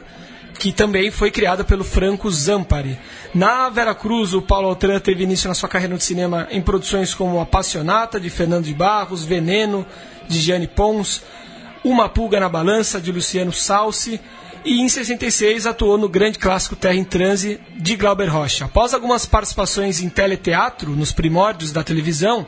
[0.57, 2.97] que também foi criada pelo Franco Zampari.
[3.33, 7.13] Na Vera Cruz, o Paulo Altran teve início na sua carreira no cinema em produções
[7.13, 9.85] como Apassionata, de Fernando de Barros, Veneno,
[10.27, 11.21] de Gianni Pons,
[11.83, 14.21] Uma Pulga na Balança, de Luciano Salsi,
[14.65, 18.65] e em 66 atuou no grande clássico Terra em Transe de Glauber Rocha.
[18.65, 22.47] Após algumas participações em teleteatro, nos primórdios da televisão,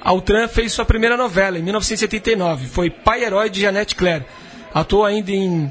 [0.00, 2.66] Altran fez sua primeira novela em 1979.
[2.66, 4.24] Foi pai herói de Janete Claire.
[4.72, 5.70] Atuou ainda em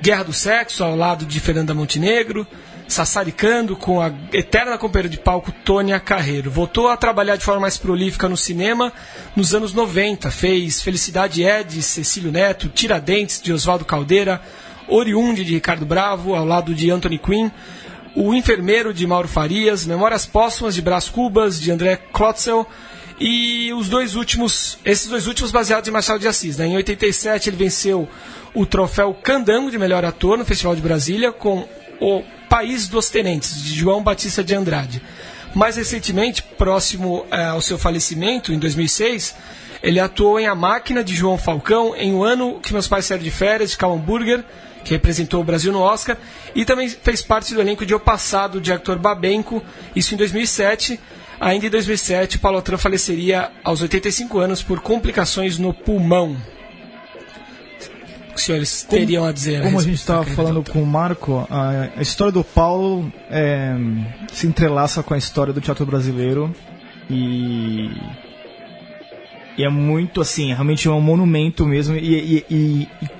[0.00, 2.46] Guerra do Sexo, ao lado de Fernanda Montenegro,
[2.86, 6.50] sassaricando com a eterna companheira de palco Tônia Carreiro.
[6.50, 8.92] Voltou a trabalhar de forma mais prolífica no cinema
[9.36, 10.30] nos anos 90.
[10.30, 14.40] Fez Felicidade Ed, Cecílio Neto, Tiradentes de Oswaldo Caldeira,
[14.88, 17.50] Oriunde de Ricardo Bravo, ao lado de Anthony Quinn,
[18.14, 22.66] O Enfermeiro de Mauro Farias, Memórias Póstumas de Brás Cubas, de André Klotzel,
[23.20, 26.56] e os dois últimos, esses dois últimos baseados em Machado de Assis.
[26.56, 26.66] Né?
[26.66, 28.08] Em 87 ele venceu
[28.54, 31.66] o troféu Candango de melhor ator no Festival de Brasília com
[32.00, 35.02] o País dos Tenentes, de João Batista de Andrade.
[35.54, 39.34] Mais recentemente, próximo eh, ao seu falecimento, em 2006,
[39.82, 43.24] ele atuou em A Máquina de João Falcão, em O Ano que Meus Pais Saíram
[43.24, 44.44] de Férias, de Cal Hamburger,
[44.88, 46.16] que representou o Brasil no Oscar,
[46.54, 49.62] e também fez parte do elenco de O Passado, de Hector Babenco,
[49.94, 50.98] isso em 2007.
[51.38, 56.36] Ainda em 2007, Paulo Tran faleceria aos 85 anos por complicações no pulmão.
[58.30, 59.62] O que os senhores como, teriam a dizer?
[59.62, 63.76] Como a, a gente estava falando com o Marco, a, a história do Paulo é,
[64.32, 66.52] se entrelaça com a história do teatro brasileiro
[67.10, 67.90] e
[69.58, 71.96] e é muito assim, realmente é um monumento mesmo.
[71.96, 73.17] E, e, e, e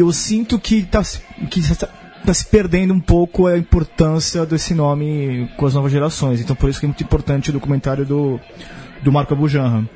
[0.00, 1.02] eu sinto que está
[1.50, 1.88] que tá,
[2.24, 6.40] tá se perdendo um pouco a importância desse nome com as novas gerações.
[6.40, 8.40] Então por isso que é muito importante o documentário do,
[9.02, 9.88] do Marco Abujanra.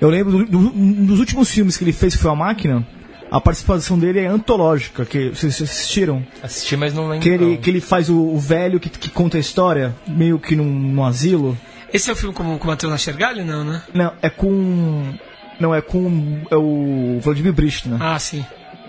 [0.00, 2.86] Eu lembro do, do, um dos últimos filmes que ele fez, que foi A Máquina,
[3.30, 6.24] a participação dele é antológica, que vocês assistiram?
[6.42, 7.20] Assisti, mas não lembro.
[7.20, 10.56] Que ele, que ele faz o, o velho que, que, conta a história, meio que
[10.56, 11.56] num, num asilo.
[11.92, 13.82] Esse é o filme com, com o Matheus Nachergali, não, né?
[13.92, 15.12] Não, é com...
[15.60, 17.98] Não, é com é o Vladimir Brist, né?
[18.00, 18.46] Ah, sim.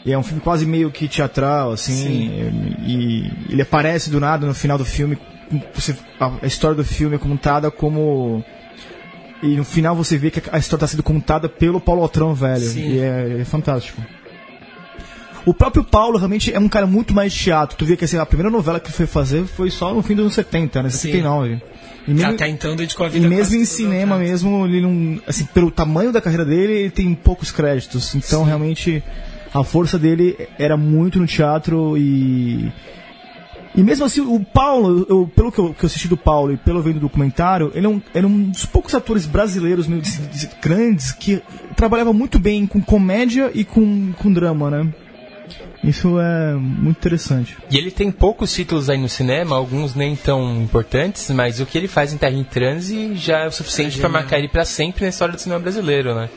[0.10, 2.32] E é um filme quase meio que teatral, assim.
[2.82, 5.16] E, e, ele aparece do nada no final do filme.
[6.20, 8.44] A, história do filme é contada como.
[9.44, 12.66] E no final você vê que a história está sendo contada pelo Paulo Otrão, velho.
[12.66, 12.94] Sim.
[12.94, 14.02] E é, é, fantástico.
[15.46, 17.78] O próprio Paulo realmente é um cara muito mais de teatro.
[17.78, 20.24] Tu vê que assim, a primeira novela que foi fazer foi só no fim dos
[20.24, 20.90] anos 70, né?
[20.90, 21.54] 79.
[21.54, 21.62] Sim.
[22.08, 25.22] E mesmo, Até então dedicou a vida E mesmo em cinema mesmo, ele não.
[25.28, 28.16] Assim, pelo tamanho da carreira dele, ele tem poucos créditos.
[28.16, 28.48] Então Sim.
[28.48, 29.04] realmente
[29.54, 32.72] a força dele era muito no teatro e.
[33.76, 36.58] E mesmo assim, o Paulo, eu, pelo que eu, que eu, assisti do Paulo e
[36.58, 40.18] pelo vendo do documentário, ele é um, era um dos poucos atores brasileiros meio de,
[40.28, 41.42] de, grandes que
[41.76, 44.92] trabalhava muito bem com comédia e com, com drama, né?
[45.84, 47.58] Isso é muito interessante.
[47.72, 51.78] E ele tem poucos títulos aí no cinema, alguns nem tão importantes, mas o que
[51.78, 54.66] ele faz em Terra em Transe já é o suficiente é para marcar ele para
[54.66, 56.28] sempre na história do cinema brasileiro, né?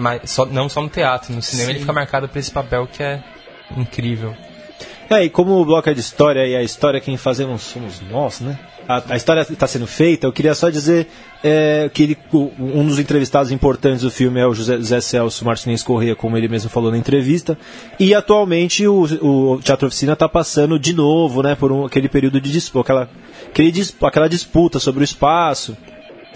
[0.00, 1.72] Mas só, não só no teatro, no cinema Sim.
[1.72, 3.22] ele fica marcado por esse papel que é
[3.76, 4.34] incrível.
[5.10, 8.40] É, e como o bloco é de história e a história quem fazemos somos nós,
[8.40, 8.56] né?
[8.88, 11.08] A, a história está sendo feita, eu queria só dizer
[11.42, 15.82] é, que ele, um dos entrevistados importantes do filme é o José, José Celso Martinez
[15.82, 17.58] Corrêa, como ele mesmo falou na entrevista.
[17.98, 22.40] E atualmente o, o Teatro Oficina está passando de novo né, por um, aquele período
[22.40, 23.10] de disputa, aquela,
[23.48, 25.76] aquele, aquela disputa sobre o espaço.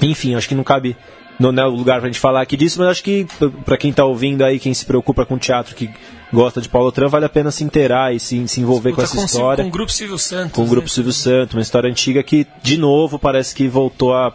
[0.03, 0.97] Enfim, acho que não cabe
[1.39, 3.27] não é o lugar pra gente falar aqui disso, mas acho que
[3.65, 5.91] para quem tá ouvindo aí, quem se preocupa com teatro, que
[6.33, 9.17] gosta de Paulo Tran, vale a pena se inteirar e se, se envolver com essa
[9.17, 9.63] história.
[9.63, 10.53] Com o Grupo Silvio Santos.
[10.53, 10.93] Com o Grupo né?
[10.93, 14.33] Silvio Santos, uma história antiga que, de novo, parece que voltou a,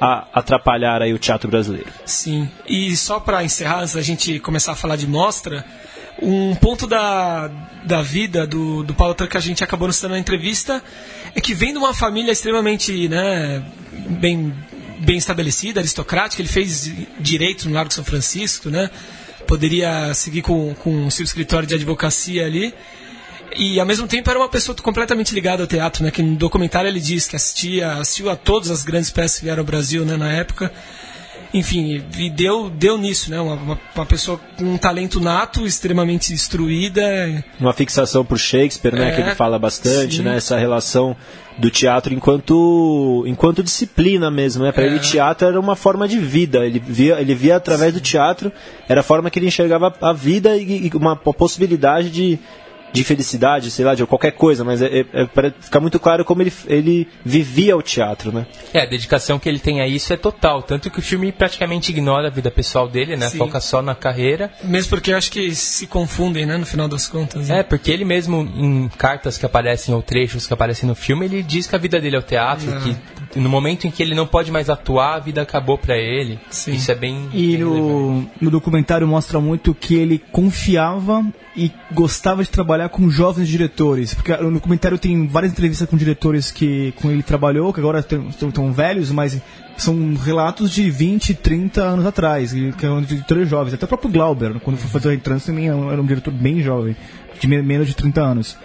[0.00, 1.88] a atrapalhar aí o teatro brasileiro.
[2.04, 5.64] Sim, e só para encerrar, antes da gente começar a falar de mostra,
[6.20, 7.50] um ponto da,
[7.84, 10.82] da vida do, do Paulo Tran que a gente acabou citando na entrevista
[11.34, 13.64] é que vem de uma família extremamente né,
[14.20, 14.54] bem
[15.04, 18.90] bem estabelecida, aristocrática, ele fez direito no Largo São Francisco, né?
[19.46, 22.72] Poderia seguir com, com o seu escritório de advocacia ali.
[23.54, 26.10] E ao mesmo tempo era uma pessoa completamente ligada ao teatro, né?
[26.10, 29.60] Que no documentário ele diz que assistia, assistiu a todas as grandes peças que vieram
[29.60, 30.72] ao Brasil, né, na época
[31.54, 33.38] enfim, e deu, deu nisso, né?
[33.40, 37.02] Uma, uma, pessoa com um talento nato, extremamente instruída.
[37.60, 39.10] Uma fixação por Shakespeare, né?
[39.10, 40.22] É, que ele fala bastante, sim.
[40.22, 40.36] né?
[40.36, 41.14] Essa relação
[41.58, 44.72] do teatro enquanto enquanto disciplina mesmo, né?
[44.72, 44.86] Para é.
[44.86, 46.64] ele teatro era uma forma de vida.
[46.64, 48.50] Ele via ele via através do teatro
[48.88, 52.38] era a forma que ele enxergava a vida e, e uma possibilidade de
[52.92, 56.24] de felicidade, sei lá, de qualquer coisa, mas é, é, é para ficar muito claro
[56.24, 58.46] como ele, ele vivia o teatro, né?
[58.74, 61.90] É, a dedicação que ele tem a isso é total, tanto que o filme praticamente
[61.90, 63.28] ignora a vida pessoal dele, né?
[63.30, 63.38] Sim.
[63.38, 64.52] Foca só na carreira.
[64.62, 67.48] Mesmo porque eu acho que se confundem, né, no final das contas.
[67.48, 67.60] né?
[67.60, 71.42] É, porque ele mesmo, em cartas que aparecem ou trechos que aparecem no filme, ele
[71.42, 72.80] diz que a vida dele é o teatro, Ah.
[72.80, 76.38] que no momento em que ele não pode mais atuar, a vida acabou pra ele.
[76.50, 76.72] Sim.
[76.74, 77.28] Isso é bem.
[77.32, 77.80] E bem relevante.
[77.80, 81.24] no, no documentário mostra muito que ele confiava
[81.56, 84.14] e gostava de trabalhar com jovens diretores.
[84.14, 88.50] Porque no documentário tem várias entrevistas com diretores que com ele trabalhou, que agora estão
[88.50, 89.40] tão velhos, mas
[89.76, 93.74] são relatos de 20, 30 anos atrás, que eram diretores jovens.
[93.74, 96.32] Até o próprio Glauber, quando foi fazer o Retrans, também era um era um diretor
[96.32, 96.94] bem jovem,
[97.40, 98.56] de me- menos de 30 anos.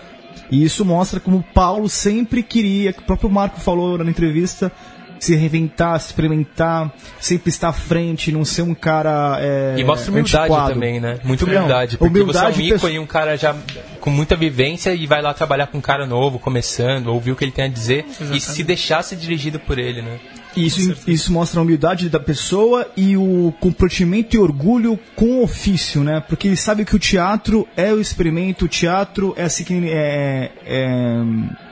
[0.51, 4.71] E isso mostra como o Paulo sempre queria, que o próprio Marco falou na entrevista,
[5.19, 9.37] se reinventar, se experimentar, sempre estar à frente, não ser um cara.
[9.39, 10.73] É, E mostra humildade antiquado.
[10.73, 11.19] também, né?
[11.23, 11.97] Muita Não, humildade.
[11.97, 13.55] Porque humildade você é um ícone, um cara já
[13.99, 17.43] com muita vivência e vai lá trabalhar com um cara novo, começando, ouvir o que
[17.43, 20.19] ele tem a dizer e se deixar ser dirigido por ele, né?
[20.65, 26.03] Isso, isso mostra a humildade da pessoa e o comprometimento e orgulho com o ofício,
[26.03, 26.23] né?
[26.27, 30.51] Porque ele sabe que o teatro é o experimento, o teatro é assim que é,
[30.65, 31.23] é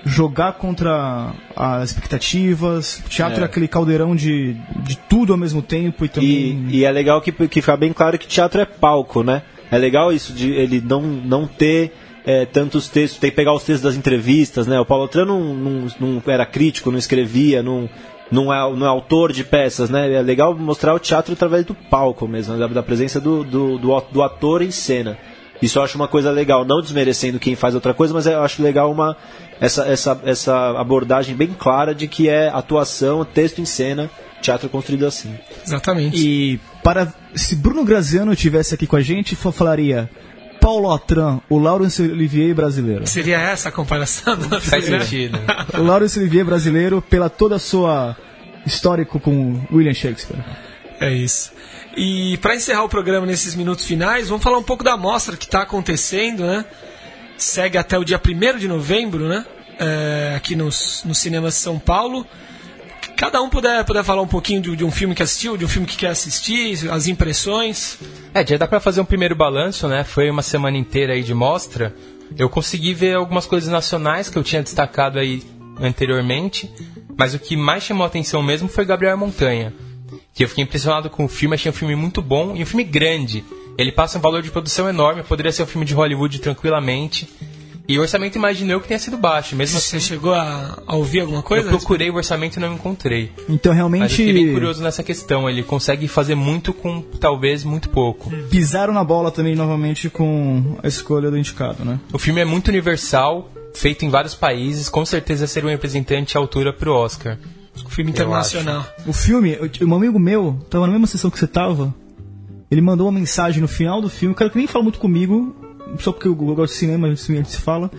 [0.06, 3.46] jogar contra as expectativas, o teatro é, É.
[3.46, 6.68] aquele caldeirão de, de tudo ao mesmo tempo e também.
[6.70, 9.42] E, e é legal que, que fica bem claro que teatro é palco, né?
[9.72, 11.92] É legal isso de ele não, não ter
[12.26, 14.80] é, tantos textos, tem que pegar os textos das entrevistas, né?
[14.80, 17.90] O Paulo Otran não, não, não era crítico, não escrevia, não,
[18.32, 20.12] não, é, não é autor de peças, né?
[20.12, 24.02] É legal mostrar o teatro através do palco mesmo, da, da presença do, do, do,
[24.12, 25.18] do ator em cena.
[25.62, 28.62] Isso eu acho uma coisa legal, não desmerecendo quem faz outra coisa, mas eu acho
[28.62, 29.16] legal uma,
[29.62, 34.10] essa, essa, essa abordagem bem clara de que é atuação, texto em cena,
[34.42, 35.34] teatro construído assim.
[35.66, 36.18] Exatamente.
[36.18, 40.10] E para se Bruno Graziano tivesse aqui com a gente, fa- falaria
[40.66, 43.06] Paulo Atran, o Laurence Olivier brasileiro.
[43.06, 44.36] Seria essa a comparação?
[44.62, 45.00] Faz Né?
[45.00, 45.38] sentido.
[45.78, 48.18] O Laurence Olivier brasileiro pela toda a sua
[48.66, 50.44] histórico com William Shakespeare.
[51.00, 51.52] É isso.
[51.96, 55.46] E para encerrar o programa nesses minutos finais, vamos falar um pouco da mostra que
[55.46, 56.66] está acontecendo, né?
[57.38, 59.46] Segue até o dia 1 de novembro, né?
[59.78, 62.26] É, aqui nos, nos cinemas de São Paulo.
[63.16, 65.68] Cada um puder, puder falar um pouquinho de, de um filme que assistiu, de um
[65.68, 67.98] filme que quer assistir, as impressões.
[68.34, 70.04] É, já dá pra fazer um primeiro balanço, né?
[70.04, 71.96] Foi uma semana inteira aí de mostra.
[72.38, 75.42] Eu consegui ver algumas coisas nacionais que eu tinha destacado aí
[75.80, 76.70] anteriormente,
[77.18, 79.74] mas o que mais chamou a atenção mesmo foi Gabriel Montanha.
[80.34, 82.84] Que eu fiquei impressionado com o filme, achei um filme muito bom e um filme
[82.84, 83.46] grande.
[83.78, 87.30] Ele passa um valor de produção enorme, poderia ser um filme de Hollywood tranquilamente.
[87.88, 90.08] E o orçamento imaginou que tenha sido baixo, mesmo Você assim.
[90.08, 91.70] chegou a, a ouvir alguma Eu coisa?
[91.70, 93.32] procurei o orçamento e não encontrei.
[93.48, 95.48] Então Mas eu realmente fiquei bem curioso nessa questão.
[95.50, 98.32] Ele consegue fazer muito com talvez muito pouco.
[98.50, 102.00] pisaram na bola também novamente com a escolha do indicado, né?
[102.12, 106.40] O filme é muito universal, feito em vários países, com certeza seria um representante à
[106.42, 107.38] altura pro Oscar.
[107.90, 108.86] Filme internacional.
[109.06, 111.94] O filme, eu- um amigo meu, tava na mesma sessão que você tava,
[112.72, 115.56] ele mandou uma mensagem no final do filme, um cara que nem fala muito comigo,
[116.00, 117.90] só porque eu gosto de cinema, a gente se fala,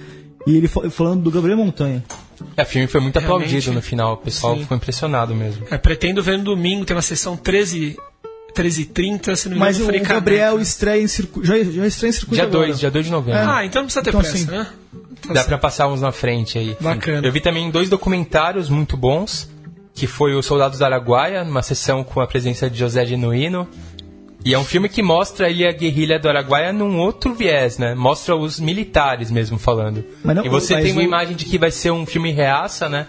[0.47, 2.05] e ele fa- falando do Gabriel Montanha.
[2.57, 4.63] É, o filme foi muito Realmente, aplaudido no final, o pessoal sim.
[4.63, 5.67] ficou impressionado mesmo.
[5.71, 7.97] É, pretendo ver no domingo, tem uma sessão 13
[8.55, 10.15] 13h30, se não me Mas engano, o Frei Caneca.
[10.15, 12.67] Gabriel estreia em circuito, já, já estreia em circuito Dia agora.
[12.69, 13.41] 2, dia 2 de novembro.
[13.51, 14.47] Ah, então não precisa ter Então, pressa, sim.
[14.47, 14.67] né?
[15.21, 15.49] Tá Dá certo.
[15.49, 16.77] pra passar uns na frente aí.
[16.81, 17.27] Bacana.
[17.27, 19.51] Eu vi também dois documentários muito bons,
[19.95, 23.69] que foi o Soldados da Araguaia, numa sessão com a presença de José Genuíno.
[24.47, 27.97] E é um filme que mostra ali a guerrilha do Araguaia num outro viés, né?
[27.97, 30.05] Mostra os militares mesmo falando.
[30.23, 32.31] Mas não- e você mas tem uma o- imagem de que vai ser um filme
[32.31, 33.09] reaça, né?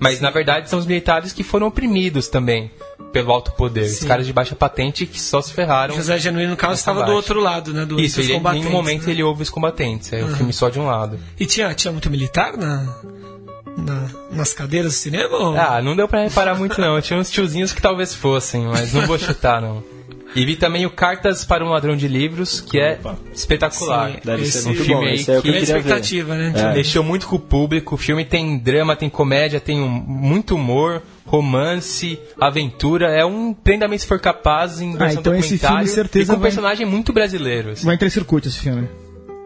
[0.00, 2.70] Mas na verdade são os militares que foram oprimidos também
[3.12, 3.82] pelo alto poder.
[3.84, 4.06] Os Sim.
[4.08, 5.94] caras de baixa patente que só se ferraram.
[5.94, 7.84] José Genuíno, no caso, estava do outro lado, né?
[7.84, 9.12] Do, Isso, ele, em nenhum momento né?
[9.12, 10.10] ele ouve os combatentes.
[10.12, 11.18] É um filme só de um lado.
[11.38, 12.94] E tinha, tinha muito militar na,
[13.76, 15.36] na- nas cadeiras do cinema?
[15.36, 16.98] ou- Ah, não deu pra reparar muito não.
[17.02, 19.82] Tinha uns tiozinhos que talvez fossem, mas não vou chutar não.
[20.36, 22.98] E vi também o Cartas para um Ladrão de Livros, que é
[23.34, 24.12] espetacular.
[24.12, 25.08] Sim, Deve esse ser muito filme bom.
[25.08, 25.88] aí Esse é o que eu Grande queria ver.
[25.88, 26.72] expectativa, né?
[26.74, 27.94] Mexeu muito com o público.
[27.94, 33.06] O filme tem drama, tem comédia, tem um- muito humor, romance, aventura.
[33.10, 36.50] É um Prenda-me se for capaz em versão então esse filme, certeza, e com vai-
[36.50, 37.70] personagem muito brasileiro.
[37.70, 37.84] assim.
[37.86, 38.86] Vai entrar em circuito esse filme.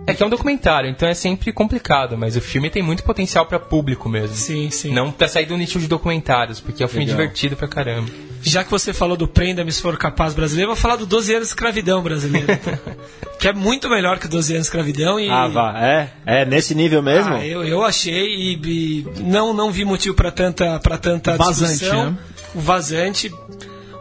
[0.05, 3.47] É que é um documentário, então é sempre complicado, mas o filme tem muito potencial
[3.47, 4.35] pra público mesmo.
[4.35, 4.93] Sim, sim.
[4.93, 7.21] Não pra sair do nicho de documentários, porque é um filme Legal.
[7.21, 8.11] divertido pra caramba.
[8.43, 11.33] Já que você falou do Prenda-me se for capaz brasileiro, eu vou falar do 12
[11.35, 12.47] anos de escravidão brasileiro.
[13.39, 15.31] que é muito melhor que 12 anos de escravidão e.
[15.31, 16.11] Ah, vá, é?
[16.27, 17.35] É nesse nível mesmo?
[17.35, 21.79] Ah, eu, eu achei e, e não, não vi motivo para tanta, pra tanta Vazante,
[21.79, 22.11] discussão.
[22.11, 22.19] né?
[22.55, 23.33] O Vazante,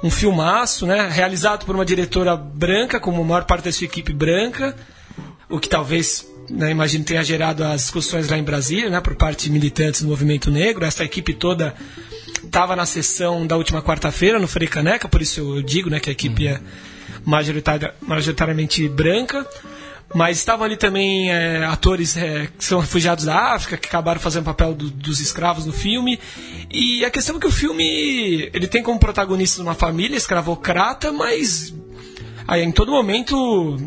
[0.04, 1.08] um filmaço, né?
[1.10, 4.76] Realizado por uma diretora branca, como a maior parte da sua equipe branca,
[5.50, 9.46] o que talvez né, imagino tenha gerado as discussões lá em Brasília, né, por parte
[9.46, 10.86] de militantes do movimento negro.
[10.86, 11.74] Essa equipe toda
[12.44, 16.10] estava na sessão da última quarta-feira no Frei Caneca, por isso eu digo né, que
[16.10, 16.60] a equipe é
[18.02, 19.48] majoritariamente branca.
[20.14, 24.42] Mas estavam ali também é, atores é, que são refugiados da África, que acabaram fazendo
[24.42, 26.20] o papel do, dos escravos no filme.
[26.70, 31.74] E a questão é que o filme ele tem como protagonista uma família escravocrata, mas
[32.46, 33.78] aí, em todo momento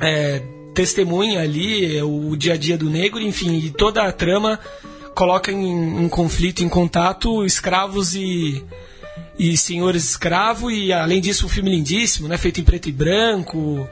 [0.00, 0.40] é,
[0.74, 4.58] testemunha ali o dia a dia do negro, enfim, e toda a trama
[5.14, 8.64] coloca em, conflito, em contato, escravos e,
[9.38, 13.88] e senhores escravos, e além disso, um filme lindíssimo, né, feito em preto e branco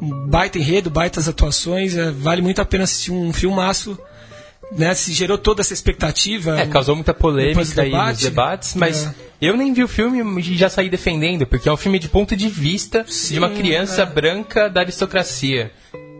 [0.00, 3.98] baita enredo, baitas atuações, é, vale muito a pena assistir um filmaço.
[4.72, 6.58] Né, se gerou toda essa expectativa.
[6.60, 9.14] É, causou muita polêmica aí nos debates, mas É.
[9.40, 12.36] eu nem vi o filme e já saí defendendo, porque é um filme de ponto
[12.36, 14.06] de vista de uma criança é.
[14.06, 15.72] branca da aristocracia.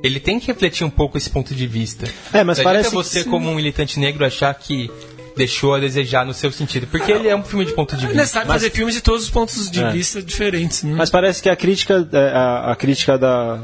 [0.03, 2.07] Ele tem que refletir um pouco esse ponto de vista.
[2.33, 3.31] É, mas Não parece que você, sim.
[3.31, 4.91] como um militante negro, achar que
[5.37, 8.09] deixou a desejar no seu sentido, porque ele é um filme de ponto de É
[8.09, 8.21] vista.
[8.21, 9.91] necessário fazer filmes de todos os pontos de É.
[9.93, 10.83] vista diferentes.
[10.83, 10.95] Né?
[10.97, 13.61] Mas parece que a crítica, é, a, a crítica da,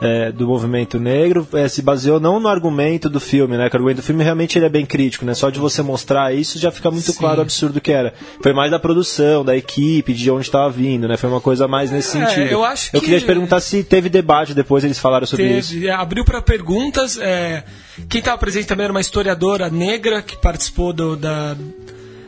[0.00, 3.68] é, do movimento negro é, se baseou não no argumento do filme, né?
[3.68, 5.34] Que o argumento do filme realmente ele é bem crítico, né?
[5.34, 7.18] Só de você mostrar isso já fica muito Sim.
[7.18, 8.14] claro o absurdo que era.
[8.42, 11.16] Foi mais da produção, da equipe, de onde estava vindo, né?
[11.16, 12.52] Foi uma coisa mais nesse É, sentido.
[12.52, 15.72] eu acho Eu que- queria te perguntar se teve debate depois, eles falaram sobre isso.
[15.72, 17.18] Teve, é, abriu para perguntas.
[17.18, 17.64] é,
[18.08, 21.56] quem estava presente também era uma historiadora negra que participou do- da,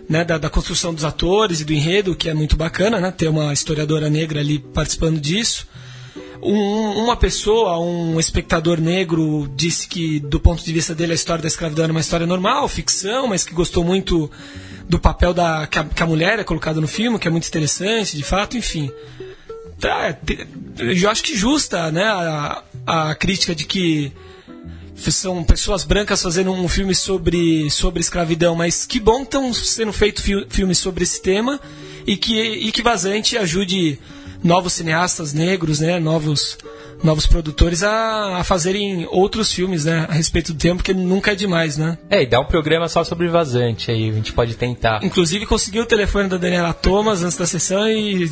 [0.08, 3.12] né, da, da construção dos atores e do enredo, que é muito bacana, né?
[3.16, 5.68] Ter uma historiadora negra ali participando disso.
[6.42, 11.42] Um- uma pessoa, um espectador negro, disse que, do ponto de vista dele, a história
[11.42, 14.30] da escravidão era uma história normal, ficção, mas que gostou muito
[14.88, 17.46] do papel da, que, a, que a mulher é colocada no filme, que é muito
[17.46, 18.90] interessante, de fato, enfim.
[19.78, 20.16] Tá,
[20.78, 24.12] eu acho que justa né, a, a crítica de que
[24.96, 29.92] são pessoas brancas fazendo um filme sobre, sobre escravidão, mas que bom que estão sendo
[29.92, 31.58] feitos fi- filmes sobre esse tema
[32.06, 33.98] e que, e que Vazante ajude
[34.42, 36.58] novos cineastas negros, né, novos,
[37.02, 41.34] novos produtores a, a fazerem outros filmes né, a respeito do tema, porque nunca é
[41.34, 41.98] demais, né?
[42.08, 45.00] É, e dá um programa só sobre vazante aí, a gente pode tentar.
[45.02, 48.28] Inclusive consegui o telefone da Daniela Thomas antes da sessão e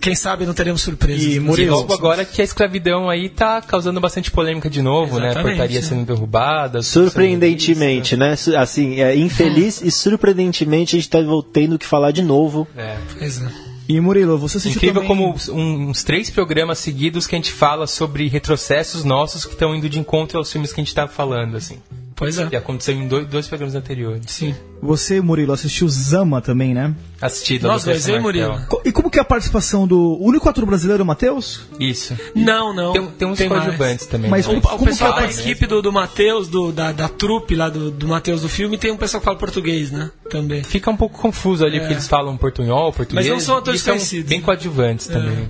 [0.00, 1.24] quem sabe não teremos surpresas.
[1.24, 5.26] E Murilo, logo agora que a escravidão aí tá causando bastante polêmica de novo, né?
[5.26, 5.88] Exatamente, Portarias né?
[5.88, 6.86] sendo derrubadas.
[6.86, 8.34] Surpreendentemente, né?
[8.58, 11.18] Assim, é, infeliz e surpreendentemente a gente tá
[11.52, 12.66] tendo que falar de novo.
[12.76, 12.96] É.
[13.18, 13.73] Pois é.
[13.88, 15.34] E Murilo, você assistiu Incrível também...
[15.34, 19.88] como uns três programas seguidos que a gente fala sobre retrocessos nossos que estão indo
[19.88, 21.78] de encontro aos filmes que a gente tá falando, assim.
[22.16, 22.46] Pois é.
[22.46, 24.22] Que aconteceu em dois, dois programas anteriores.
[24.28, 24.54] Sim.
[24.80, 26.94] Você, Murilo, assistiu Zama também, né?
[27.20, 28.60] Assistido Nós dois, hein, Murilo?
[28.68, 29.98] Co- E como que é a participação do...
[29.98, 31.62] O único ator brasileiro, Matheus?
[31.80, 32.16] Isso.
[32.34, 32.92] Não, não.
[32.92, 33.50] Tem, tem uns mais.
[33.50, 34.30] coadjuvantes também.
[34.30, 34.54] Mas né?
[34.54, 37.08] O, o Como pessoal que é da a- equipe do, do Matheus, do, da, da
[37.08, 40.10] trupe lá do, do Matheus do filme, tem um pessoal que fala português, né?
[40.30, 40.62] Também.
[40.62, 43.26] Fica um pouco confuso ali, porque eles falam portunhol, português.
[43.26, 43.30] É.
[43.30, 44.44] Mas não são atores e são conhecidos, bem né?
[44.44, 45.48] coadjuvantes também.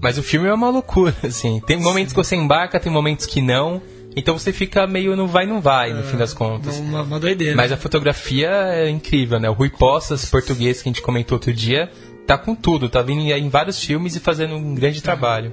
[0.00, 1.60] Mas o filme é uma loucura, assim.
[1.66, 3.80] Tem momentos que você embarca, tem momentos que não.
[4.16, 6.76] Então você fica meio no vai não vai, no fim das contas.
[6.78, 7.54] Uma, uma doideira.
[7.54, 9.48] Mas a fotografia é incrível, né?
[9.48, 11.90] O Rui Poças, português, que a gente comentou outro dia,
[12.26, 15.52] tá com tudo, tá vindo em vários filmes e fazendo um grande trabalho.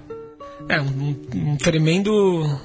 [0.67, 2.59] É, um, um tremendo.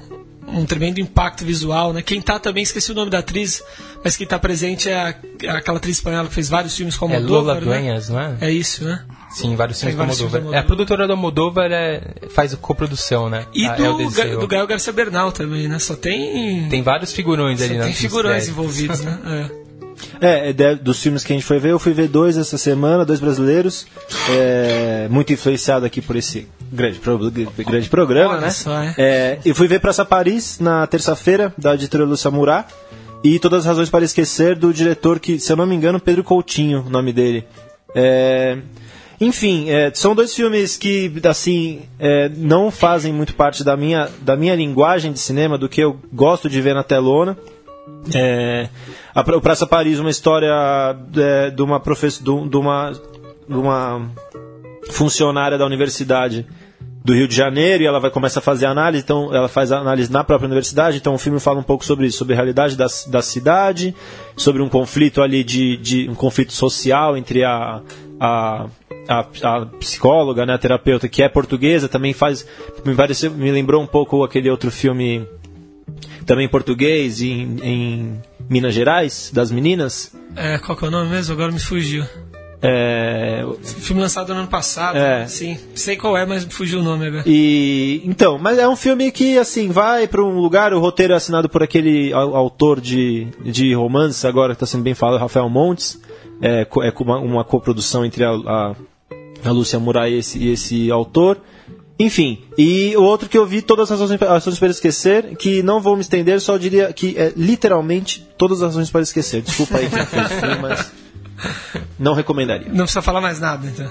[0.47, 2.01] Um tremendo impacto visual, né?
[2.01, 3.63] Quem tá também, esqueci o nome da atriz,
[4.03, 7.05] mas quem tá presente é, a- é aquela atriz espanhola que fez vários filmes com
[7.09, 7.61] É Lola Almodóvar, né?
[7.61, 8.37] Dueñas, não é?
[8.41, 9.05] É isso, né?
[9.33, 10.41] Sim, vários filmes vários filmes Almodóvar.
[10.41, 13.45] do É, a produtora do Almodóvar é, faz coprodução, né?
[13.53, 15.79] E A do, El Ga- do Gael Garcia Bernal também, né?
[15.79, 16.67] Só tem.
[16.69, 19.19] Tem vários figurões só ali tem nos figurões envolvidos, né?
[19.57, 19.61] É.
[20.19, 22.57] É, é de- dos filmes que a gente foi ver, eu fui ver dois essa
[22.57, 23.85] semana, dois brasileiros,
[24.31, 28.49] é, muito influenciado aqui por esse grande, pro- grande programa, Olha né?
[28.49, 28.95] só, é.
[28.97, 32.67] É, eu fui ver Praça Paris na terça-feira, da editora Lúcia Murat,
[33.23, 36.23] e Todas as Razões para Esquecer, do diretor que, se eu não me engano, Pedro
[36.23, 37.45] Coutinho, o nome dele.
[37.93, 38.57] É,
[39.21, 44.35] enfim, é, são dois filmes que, assim, é, não fazem muito parte da minha, da
[44.35, 47.37] minha linguagem de cinema, do que eu gosto de ver na telona.
[48.15, 48.67] É,
[49.13, 50.51] a, Praça Paris, uma história
[51.15, 52.91] é, de uma professora, de uma,
[53.47, 54.09] de uma
[54.89, 56.47] funcionária da universidade
[57.03, 60.11] do Rio de Janeiro e ela vai começar a fazer análise, então ela faz análise
[60.11, 62.85] na própria universidade, então o filme fala um pouco sobre isso, sobre a realidade da,
[63.07, 63.95] da cidade,
[64.35, 67.81] sobre um conflito ali de, de um conflito social entre a,
[68.19, 68.67] a,
[69.07, 72.45] a, a psicóloga, né, a terapeuta que é portuguesa, também faz,
[72.85, 75.25] me pareceu, me lembrou um pouco aquele outro filme
[76.25, 81.33] também português em, em Minas Gerais, das meninas, É, qual que é o nome mesmo?
[81.33, 82.05] Agora me fugiu.
[82.63, 84.95] É, Filme lançado no ano passado.
[84.95, 85.25] É.
[85.25, 85.57] Sim.
[85.73, 87.23] Sei qual é, mas fugiu o nome agora.
[87.25, 90.71] E então, mas é um filme que assim vai para um lugar.
[90.71, 94.83] O roteiro é assinado por aquele au- autor de, de romance agora que está sendo
[94.83, 95.99] bem falado, Rafael Montes.
[96.39, 98.75] É, é uma, uma coprodução entre a, a,
[99.43, 101.39] a Lúcia Murai e esse, esse autor.
[101.99, 105.79] Enfim, e o outro que eu vi, Todas as Razões, Razões para Esquecer, que não
[105.79, 109.41] vou me estender, só diria que é literalmente Todas as Razões para Esquecer.
[109.43, 110.27] Desculpa aí quem fez
[110.61, 110.91] mas
[111.99, 112.69] não recomendaria.
[112.69, 113.85] Não precisa falar mais nada, então.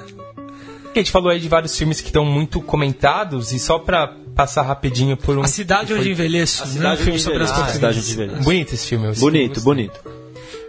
[0.93, 4.63] A gente falou aí de vários filmes que estão muito comentados e só pra passar
[4.63, 5.43] rapidinho por um.
[5.43, 6.65] A Cidade Onde foi- Envelheço.
[6.65, 6.73] A né?
[6.73, 7.71] Cidade Um filme Onde sobre as Envelheço.
[7.73, 7.75] portuguesas.
[7.75, 8.45] Cidade Onde Envelheço.
[8.45, 9.07] Bonito esse filme.
[9.07, 10.01] eu Bonito, bonito.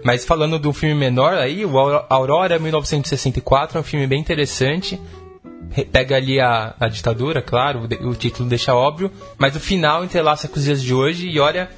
[0.04, 4.20] Mas falando de um filme menor aí, o Aur- Aurora 1964 é um filme bem
[4.20, 5.00] interessante.
[5.72, 9.60] Re- Pega ali a, a ditadura, claro, o de- o título deixa óbvio, mas o
[9.60, 11.70] final entrelaça com os dias de hoje e olha,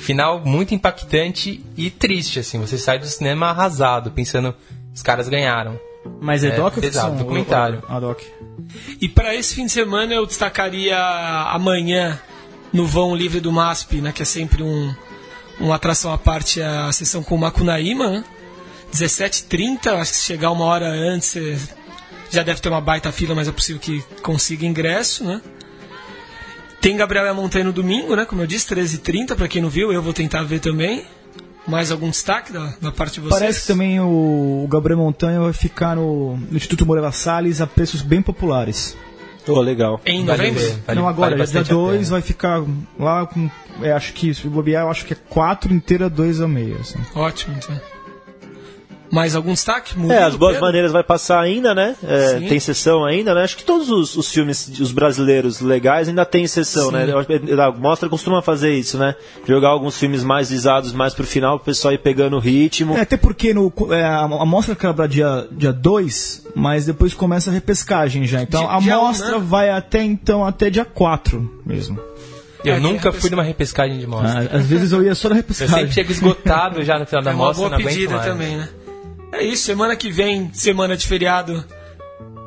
[0.00, 2.60] final muito impactante e triste, assim.
[2.60, 4.54] Você sai do cinema arrasado, pensando,
[4.94, 5.78] os caras ganharam.
[6.20, 7.16] Mas é, É, doc ou pesado, ficção?
[7.16, 7.82] documentário.
[7.88, 8.20] Ah, doc.
[9.00, 10.96] E para esse fim de semana eu destacaria
[11.48, 12.18] amanhã
[12.72, 14.94] no vão livre do MASP, né, que é sempre um,
[15.60, 18.24] uma atração à parte a sessão com o Macunaíma, né?
[18.92, 21.36] 17h30, acho que se chegar uma hora antes
[22.30, 25.40] já deve ter uma baita fila, mas é possível que consiga ingresso, né?
[26.80, 28.24] Tem Gabriel Montanha no domingo, né?
[28.24, 31.04] Como eu disse, 13h30, para quem não viu, eu vou tentar ver também.
[31.66, 33.38] Mais algum destaque da, da parte de vocês?
[33.38, 37.66] Parece que também o, o Gabriel Montanha vai ficar no, no Instituto Moreira Salles a
[37.66, 38.96] preços bem populares.
[39.54, 40.00] Oh, legal.
[40.06, 40.60] Em novembro?
[40.60, 42.10] ver, vale- não, agora, vale dia bastante a 2 pena.
[42.10, 42.62] vai ficar
[42.98, 43.50] lá com.
[43.82, 46.76] É, acho que, se bobear, eu acho que é 4 inteira, 2 a meia.
[46.80, 46.98] Assim.
[47.14, 47.80] Ótimo, então.
[49.10, 49.94] Mais algum destaque?
[49.94, 50.66] É, Murilo, as boas Pedro?
[50.66, 51.96] maneiras vai passar ainda, né?
[52.02, 53.42] É, tem sessão ainda, né?
[53.42, 56.92] Acho que todos os, os filmes, os brasileiros legais ainda tem sessão, Sim.
[56.92, 57.10] né?
[57.10, 59.16] Eu acho que A Mostra costuma fazer isso, né?
[59.46, 62.96] Jogar alguns filmes mais visados mais pro final, pro pessoal ir pegando o ritmo.
[62.96, 67.52] É, até porque no, é, a, a mostra acaba dia 2, mas depois começa a
[67.52, 68.42] repescagem já.
[68.42, 69.44] Então Dia- a dia um, mostra né?
[69.44, 71.98] vai até então até dia 4 mesmo.
[72.62, 74.50] Eu É, nunca a fui numa repescagem de mostra.
[74.52, 75.74] Ah, às vezes eu ia só na Eu repescagem.
[75.74, 78.26] sempre chego esgotado já no final da É uma mostra, boa não aguento pedida mais.
[78.26, 78.68] também, né?
[79.40, 81.64] É isso, semana que vem, semana de feriado,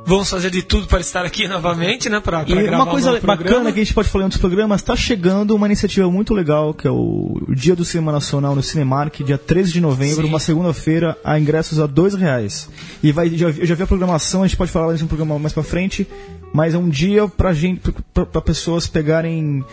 [0.06, 2.20] vamos fazer de tudo para estar aqui novamente, né?
[2.20, 3.72] Pra, pra E uma coisa um bacana programa.
[3.72, 6.88] que a gente pode falar em outros programas, está chegando uma iniciativa muito legal, que
[6.88, 10.30] é o, Dia do Cinema Nacional no Cinemark, dia 13 de novembro, Sim.
[10.30, 12.70] uma segunda-feira, a ingressos a dois reais.
[13.02, 15.54] E vai, já, eu já vi a programação, a gente pode falar nesse programa mais
[15.54, 16.08] pra frente,
[16.54, 17.82] mas é um dia pra gente,
[18.14, 19.64] pra pessoas pegarem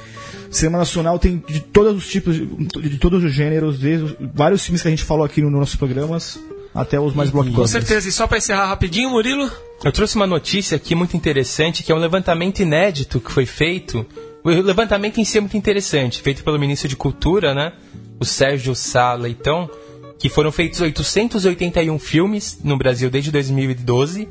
[0.50, 4.64] cinema nacional, tem de todos os tipos, de, de todos os gêneros, desde os- vários
[4.64, 6.38] filmes que a gente falou aqui nos nossos programas,
[6.74, 7.70] até os mais Com blockbusters.
[7.70, 9.50] certeza, e só para encerrar rapidinho, Murilo,
[9.82, 14.04] Eu trouxe uma notícia aqui muito interessante, que é um levantamento inédito que foi feito.
[14.44, 17.72] O levantamento em si é muito interessante, feito pelo ministro de Cultura, né?
[18.18, 19.70] O Sérgio Sá Leitão,
[20.18, 24.28] que foram feitos 881 filmes no Brasil desde 2012,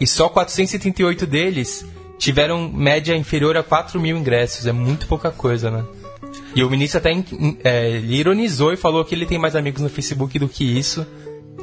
[0.00, 1.84] e só 438 deles
[2.18, 4.66] tiveram média inferior a 4 mil ingressos.
[4.66, 5.84] É muito pouca coisa, né?
[6.54, 7.10] E o ministro até
[7.64, 11.06] é, ele ironizou e falou que ele tem mais amigos no Facebook do que isso.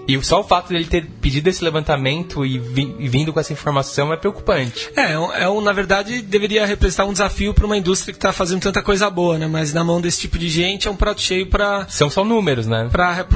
[0.07, 3.53] E só o fato dele ter pedido esse levantamento e, vi- e vindo com essa
[3.53, 4.89] informação é preocupante.
[4.95, 8.33] é, é um- é na verdade, deveria representar um desafio para uma indústria que está
[8.33, 9.47] fazendo tanta coisa boa, né?
[9.47, 12.67] Mas na mão desse tipo de gente é um prato cheio para São só números,
[12.67, 12.89] né?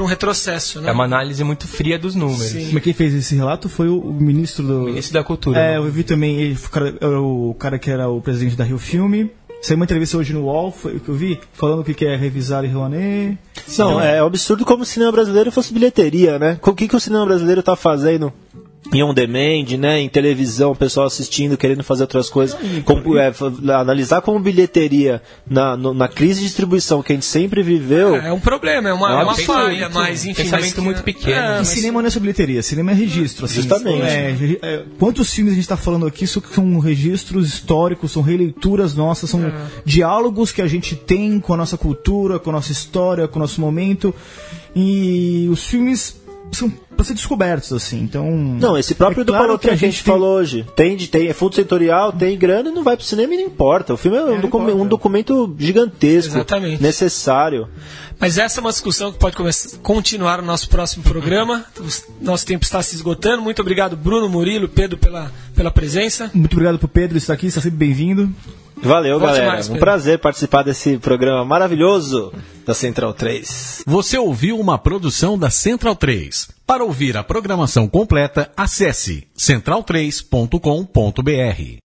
[0.03, 0.89] um retrocesso, né?
[0.89, 2.47] É uma análise muito fria dos números.
[2.47, 2.72] Sim.
[2.74, 4.82] Mas quem fez esse relato foi o, ministro do.
[4.82, 5.60] O ministro da Cultura.
[5.60, 5.78] É, né?
[5.78, 8.78] eu vi também, ele, o, cara, era o cara que era o presidente da Rio
[8.78, 9.32] Filme.
[9.62, 12.68] Saiu uma entrevista hoje no UOL, foi que eu vi, falando que quer revisar e
[12.68, 13.38] Rouanet.
[13.78, 16.60] Não, é absurdo como o cinema brasileiro fosse bilheteria, né?
[16.62, 18.32] O que, que o cinema brasileiro tá fazendo?
[18.93, 19.99] Em on demand, né?
[19.99, 22.57] Em televisão, o pessoal assistindo, querendo fazer outras coisas.
[22.85, 23.33] Como, é,
[23.73, 28.15] analisar como bilheteria na, no- na crise de distribuição que a gente sempre viveu.
[28.15, 30.43] É um problema, é uma, É é uma falha, mas enfim.
[30.43, 31.35] Pensamento mas- muito pequeno.
[31.35, 33.45] É, E mas- cinema não é sobre bilheteria, cinema é registro.
[33.45, 34.03] Assim, Justamente.
[34.03, 38.95] É, é, quantos filmes a gente está falando aqui isso são registros históricos, são releituras
[38.95, 39.51] nossas, são
[39.85, 43.41] diálogos que a gente tem com a nossa cultura, com a nossa história, com o
[43.41, 44.13] nosso momento.
[44.75, 46.15] E os filmes
[46.51, 47.99] são para ser descobertos, assim.
[48.01, 48.25] Então.
[48.31, 50.65] Não, esse próprio é do claro que a gente tem- falou hoje.
[50.75, 53.43] Tem, de- tem, é fundo setorial, tem grana e não vai pro cinema e não
[53.45, 53.93] importa.
[53.93, 54.75] O filme é, um, não docu- importa.
[54.81, 56.81] um documento gigantesco, Exatamente.
[56.81, 57.67] necessário.
[58.19, 61.63] Mas essa é uma discussão que pode começar- continuar no nosso próximo programa.
[61.79, 63.43] O nosso tempo está se esgotando.
[63.43, 66.31] Muito obrigado, Bruno, Murilo, Pedro, pela, pela presença.
[66.33, 68.33] Muito obrigado pro Pedro estar aqui, está sempre bem-vindo.
[68.82, 69.51] Valeu, Volte galera.
[69.53, 72.32] mais, um prazer participar desse programa maravilhoso
[72.65, 73.84] da Central 3.
[73.86, 76.49] Você ouviu uma produção da Central 3.
[76.65, 81.75] Para ouvir a programação completa, acesse central3.com.br.